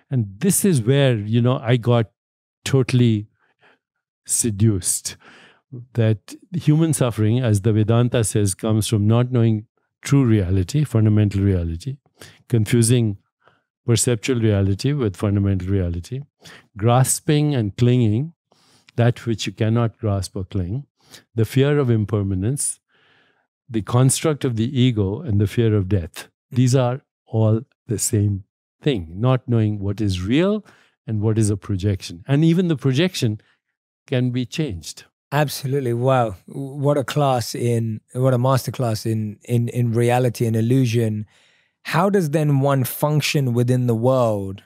[0.09, 2.11] And this is where, you know, I got
[2.63, 3.27] totally
[4.25, 5.17] seduced
[5.93, 9.67] that human suffering, as the Vedanta says, comes from not knowing
[10.01, 11.97] true reality, fundamental reality,
[12.47, 13.17] confusing
[13.85, 16.21] perceptual reality with fundamental reality,
[16.77, 18.33] grasping and clinging
[18.95, 20.85] that which you cannot grasp or cling,
[21.33, 22.79] the fear of impermanence,
[23.69, 26.29] the construct of the ego, and the fear of death.
[26.51, 28.43] These are all the same
[28.81, 30.65] thing, not knowing what is real
[31.07, 32.23] and what is a projection.
[32.27, 33.41] And even the projection
[34.07, 35.05] can be changed.
[35.31, 35.93] Absolutely.
[35.93, 36.35] Wow.
[36.45, 41.25] What a class in what a masterclass in in in reality and illusion.
[41.83, 44.63] How does then one function within the world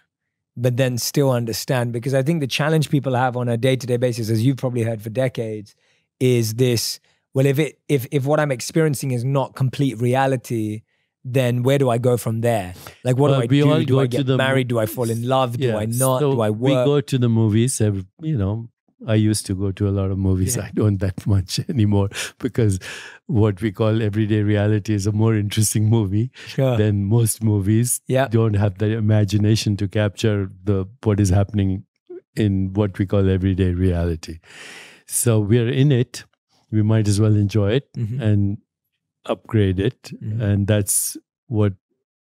[0.58, 4.30] but then still understand because I think the challenge people have on a day-to-day basis
[4.30, 5.74] as you've probably heard for decades
[6.20, 7.00] is this
[7.34, 10.82] well if it if if what I'm experiencing is not complete reality
[11.24, 12.74] then where do I go from there?
[13.04, 13.86] Like, what well, do I do?
[13.86, 14.68] Do I get married?
[14.70, 15.58] Do I fall in love?
[15.58, 16.20] Do I not?
[16.20, 16.62] So do I work?
[16.62, 18.70] We go to the movies, every, you know,
[19.08, 20.56] I used to go to a lot of movies.
[20.56, 20.64] Yeah.
[20.68, 22.80] I don't that much anymore because
[23.28, 26.78] what we call everyday reality is a more interesting movie sure.
[26.78, 28.02] than most movies.
[28.08, 28.28] Yeah.
[28.28, 31.86] Don't have the imagination to capture the what is happening
[32.36, 34.40] in what we call everyday reality.
[35.08, 36.26] So we're in it.
[36.72, 38.22] We might as well enjoy it mm-hmm.
[38.22, 38.58] and
[39.26, 40.04] upgrade it.
[40.04, 40.42] Mm-hmm.
[40.42, 41.74] And that's what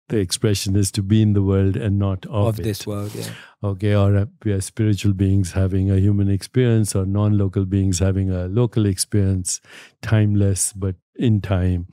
[0.09, 3.13] the expression is to be in the world and not of, of this world.
[3.15, 3.29] Yeah.
[3.63, 8.29] Okay, or uh, we are spiritual beings having a human experience, or non-local beings having
[8.29, 9.61] a local experience,
[10.01, 11.87] timeless but in time.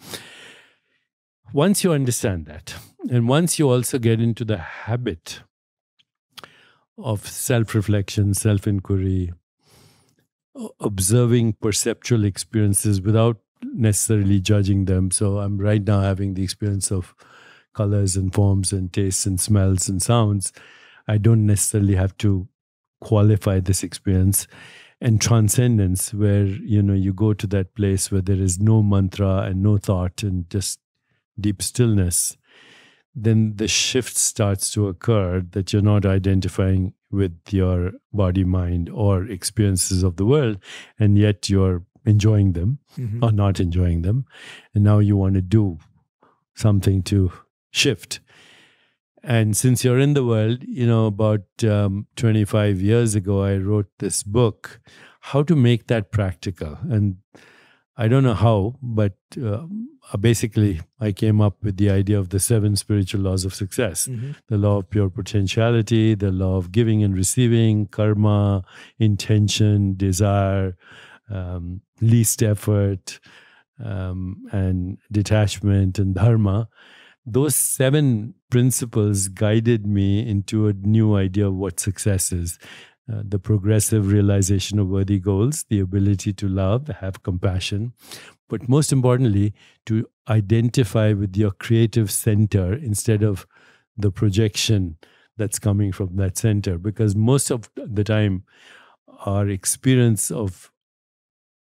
[1.54, 2.74] Once you understand that,
[3.10, 5.40] and once you also get into the habit
[6.98, 9.32] of self-reflection, self-inquiry,
[10.80, 15.10] observing perceptual experiences without necessarily judging them.
[15.10, 17.14] So I'm right now having the experience of
[17.74, 20.52] colors and forms and tastes and smells and sounds.
[21.08, 22.48] I don't necessarily have to
[23.00, 24.46] qualify this experience
[25.00, 29.38] and transcendence where you know you go to that place where there is no mantra
[29.42, 30.78] and no thought and just
[31.40, 32.36] deep stillness
[33.14, 39.24] then the shift starts to occur that you're not identifying with your body mind or
[39.24, 40.58] experiences of the world
[40.98, 43.22] and yet you're enjoying them mm-hmm.
[43.22, 44.24] or not enjoying them
[44.74, 45.78] and now you want to do
[46.54, 47.30] something to
[47.72, 48.20] shift.
[49.24, 53.88] And since you're in the world, you know, about um, 25 years ago, I wrote
[53.98, 54.80] this book,
[55.20, 56.78] How to Make That Practical.
[56.88, 57.18] And
[57.96, 59.66] I don't know how, but uh,
[60.18, 64.32] basically, I came up with the idea of the seven spiritual laws of success mm-hmm.
[64.48, 68.64] the law of pure potentiality, the law of giving and receiving, karma,
[68.98, 70.76] intention, desire,
[71.30, 73.20] um, least effort,
[73.82, 76.68] um, and detachment and dharma
[77.24, 82.58] those seven principles guided me into a new idea of what success is.
[83.12, 87.92] Uh, the progressive realization of worthy goals, the ability to love, have compassion,
[88.48, 89.52] but most importantly,
[89.84, 93.46] to identify with your creative center instead of
[93.96, 94.96] the projection
[95.36, 96.78] that's coming from that center.
[96.78, 98.44] Because most of the time,
[99.26, 100.70] our experience of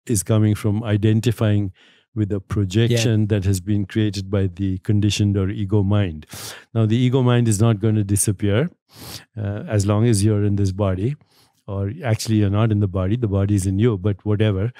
[0.06, 1.72] is coming from identifying
[2.14, 3.26] with a projection yeah.
[3.28, 6.26] that has been created by the conditioned or ego mind.
[6.72, 8.70] Now, the ego mind is not going to disappear
[9.36, 11.16] uh, as long as you're in this body,
[11.66, 14.72] or actually, you're not in the body, the body is in you, but whatever.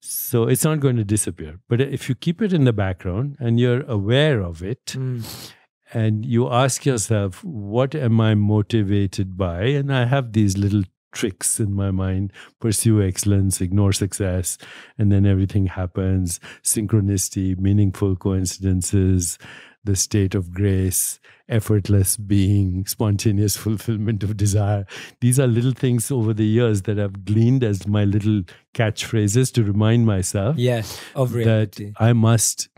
[0.00, 1.58] So it's not going to disappear.
[1.68, 5.52] But if you keep it in the background and you're aware of it, mm.
[5.92, 9.64] and you ask yourself, what am I motivated by?
[9.64, 14.58] And I have these little tricks in my mind pursue excellence ignore success
[14.98, 19.38] and then everything happens synchronicity meaningful coincidences
[19.84, 24.84] the state of grace, effortless being, spontaneous fulfillment of desire.
[25.20, 28.42] These are little things over the years that I've gleaned as my little
[28.74, 31.94] catchphrases to remind myself Yes, of that.
[31.98, 32.68] I must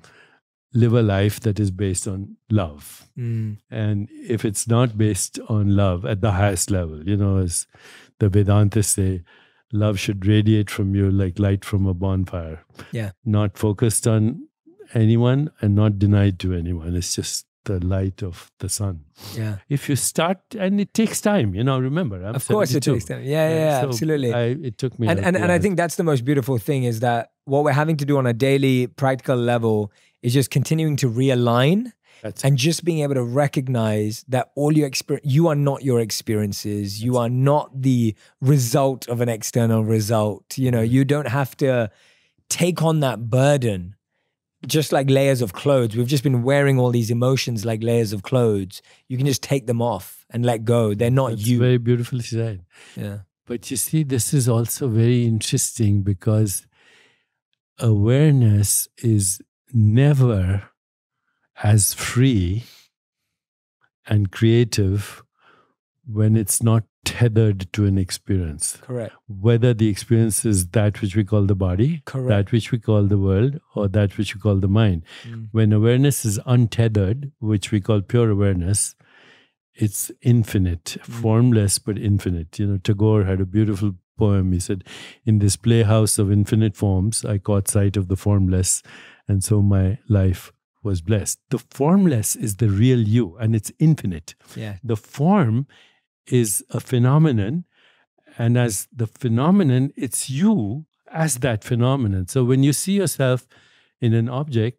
[0.72, 3.09] live a life that is based on love.
[3.18, 7.66] Mm, And if it's not based on love at the highest level, you know, as
[8.20, 9.22] the Vedantas say,
[9.72, 12.64] love should radiate from you like light from a bonfire.
[12.92, 13.10] Yeah.
[13.24, 14.46] Not focused on
[14.94, 16.94] anyone and not denied to anyone.
[16.96, 19.04] It's just the light of the sun.
[19.36, 19.56] yeah.
[19.68, 23.04] If you start, and it takes time, you know, remember, I'm Of course, it takes
[23.04, 23.22] time.
[23.22, 24.32] Yeah, yeah, yeah, So absolutely.
[24.32, 25.08] I, it took me.
[25.08, 27.72] and like and, and I think that's the most beautiful thing is that what we're
[27.72, 29.92] having to do on a daily practical level
[30.22, 31.92] is just continuing to realign
[32.22, 36.00] That's and just being able to recognize that all your experience you are not your
[36.00, 37.02] experiences.
[37.02, 40.58] You are not the result of an external result.
[40.58, 40.94] You know mm-hmm.
[40.94, 41.90] you don't have to
[42.48, 43.96] take on that burden.
[44.66, 48.22] Just like layers of clothes we've just been wearing all these emotions like layers of
[48.22, 48.82] clothes.
[49.08, 50.94] You can just take them off and let go.
[50.94, 51.58] They're not that's you.
[51.58, 52.64] very beautifully said.
[52.96, 53.20] yeah.
[53.46, 56.68] But you see, this is also very interesting because
[57.80, 59.40] awareness is
[59.72, 60.69] never
[61.62, 62.64] as free
[64.06, 65.22] and creative
[66.06, 68.78] when it's not tethered to an experience.
[68.82, 72.78] correct Whether the experience is that which we call the body, correct that which we
[72.78, 75.04] call the world, or that which we call the mind.
[75.26, 75.48] Mm.
[75.52, 78.94] When awareness is untethered, which we call pure awareness,
[79.74, 82.58] it's infinite, formless but infinite.
[82.58, 84.52] You know, Tagore had a beautiful poem.
[84.52, 84.84] He said,
[85.24, 88.82] In this playhouse of infinite forms, I caught sight of the formless,
[89.26, 90.52] and so my life
[90.83, 91.39] was blessed.
[91.51, 94.35] The formless is the real you, and it's infinite.
[94.57, 95.66] yeah The form
[96.26, 97.64] is a phenomenon,
[98.39, 102.28] and as the phenomenon, it's you as that phenomenon.
[102.28, 103.47] So when you see yourself
[104.01, 104.78] in an object,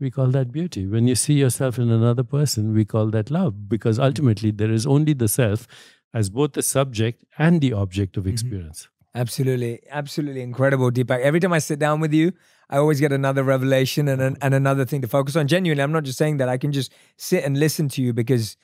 [0.00, 0.86] we call that beauty.
[0.86, 4.86] When you see yourself in another person, we call that love, because ultimately there is
[4.86, 5.66] only the self
[6.12, 8.32] as both the subject and the object of mm-hmm.
[8.32, 8.88] experience.
[9.14, 11.20] Absolutely, absolutely incredible, Deepak.
[11.20, 12.32] Every time I sit down with you,
[12.68, 15.46] I always get another revelation and an, and another thing to focus on.
[15.46, 16.48] Genuinely, I'm not just saying that.
[16.48, 18.56] I can just sit and listen to you because,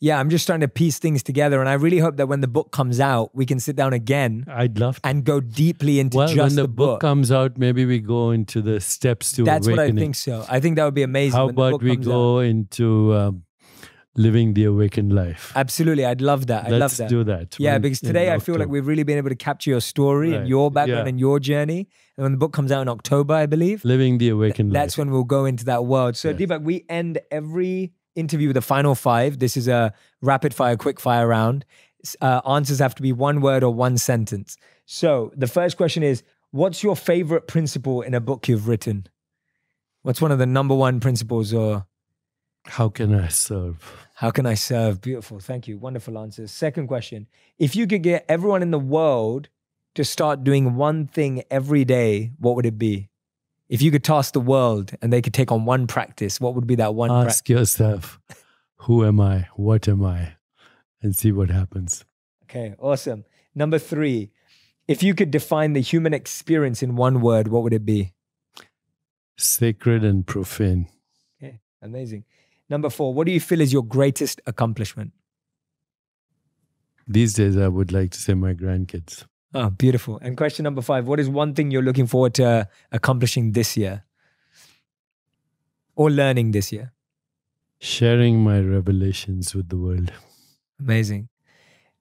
[0.00, 1.60] yeah, I'm just trying to piece things together.
[1.60, 4.46] And I really hope that when the book comes out, we can sit down again
[4.48, 5.08] I'd love to.
[5.08, 7.00] and go deeply into Well, just when the, the book, book.
[7.00, 10.14] comes out, maybe we go into the steps to awakening That's what I think.
[10.14, 11.36] So I think that would be amazing.
[11.36, 12.12] How when the about we comes out.
[12.12, 13.42] go into um,
[14.18, 15.52] living the awakened life?
[15.56, 16.66] Absolutely, I'd love that.
[16.66, 16.80] I'd love that.
[16.80, 17.14] Let's love that.
[17.14, 17.56] do that.
[17.58, 20.34] Yeah, when- because today I feel like we've really been able to capture your story
[20.34, 21.08] and your background Yeah.
[21.10, 21.88] and your journey.
[22.16, 24.82] And when the book comes out in October, I believe, living the awakened that's life.
[24.82, 26.16] That's when we'll go into that world.
[26.16, 26.40] So, Yes.
[26.40, 29.38] Deepak, we end every interview with a final five.
[29.38, 31.64] This is a rapid fire, quick fire round.
[32.20, 34.56] Uh, answers have to be one word or one sentence.
[34.86, 39.06] So, the first question is What's your favorite principle in a book you've written?
[40.02, 41.86] What's one of the number one principles, or
[42.66, 44.07] How can I serve?
[44.18, 45.00] How can I serve?
[45.00, 45.38] Beautiful.
[45.38, 45.78] Thank you.
[45.78, 46.50] Wonderful answers.
[46.50, 49.48] Second question If you could get everyone in the world
[49.94, 53.10] to start doing one thing every day, what would it be?
[53.68, 56.66] If you could task the world and they could take on one practice, what would
[56.66, 57.36] be that one practice?
[57.36, 58.18] Ask yourself,
[58.78, 59.46] who am I?
[59.54, 60.32] What am I?
[61.00, 62.04] And see what happens.
[62.42, 63.24] Okay, awesome.
[63.54, 64.32] Number three,
[64.88, 68.14] if you could define the human experience in one word, what would it be?
[69.36, 70.88] Sacred and profane.
[71.40, 72.24] Okay, amazing.
[72.70, 75.12] Number four, what do you feel is your greatest accomplishment?
[77.06, 79.24] These days, I would like to say my grandkids.
[79.54, 80.18] Oh, beautiful.
[80.20, 84.04] And question number five, what is one thing you're looking forward to accomplishing this year
[85.96, 86.92] or learning this year?
[87.80, 90.12] Sharing my revelations with the world.
[90.78, 91.28] Amazing.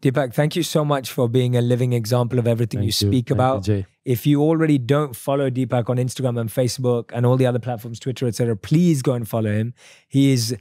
[0.02, 3.12] Deepak, thank you so much for being a living example of everything Thank you speak
[3.12, 3.64] Thank you, about.
[3.64, 3.86] Jay.
[4.08, 8.00] If you already don't follow Deepak on Instagram and Facebook and all the other platforms,
[8.00, 9.74] Twitter, etc., please go and follow him.
[10.08, 10.56] He is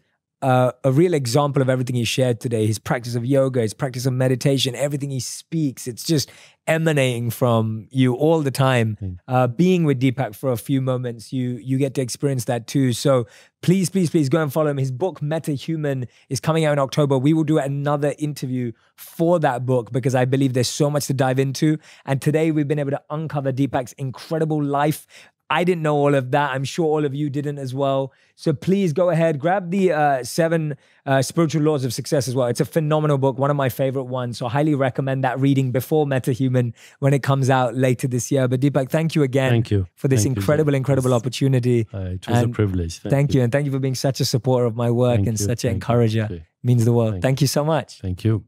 [0.47, 2.69] uh, a real example of everything he shared today.
[2.69, 6.31] His practice of yoga, his practice of meditation, everything he speaks, it's just
[6.69, 8.97] emanating from you all the time.
[9.03, 9.19] Mm.
[9.27, 12.93] Uh, being with Deepak for a few moments, you you get to experience that too.
[12.93, 13.27] So
[13.61, 14.77] please, please, please go and follow him.
[14.77, 17.19] His book Meta Human is coming out in October.
[17.19, 21.15] We will do another interview for that book because I believe there's so much to
[21.15, 21.79] dive into.
[22.05, 25.09] And today we've been able to uncover Deepak's incredible life.
[25.49, 26.51] I didn't know all of that.
[26.53, 28.13] I'm sure all of you didn't as well.
[28.35, 32.49] So please go ahead, grab the uh, seven uh, spiritual laws of success as well.
[32.49, 34.39] It's a phenomenal book, one of my favorite ones.
[34.39, 38.49] So I highly recommend that reading before MetaHuman when it comes out later this year.
[38.49, 39.87] But Deepak, thank you again Thank you.
[39.95, 41.87] for this Thank you, incredible, incredible opportunity.
[41.95, 42.99] Uh, it was a privilege.
[42.99, 43.43] Thank, you.
[43.43, 45.47] And thank you for being such a supporter of my work Thank and you.
[45.47, 46.45] such an Thank encourager.
[46.63, 47.13] Means the world.
[47.13, 48.01] Thank thank you so much.
[48.01, 48.45] Thank you.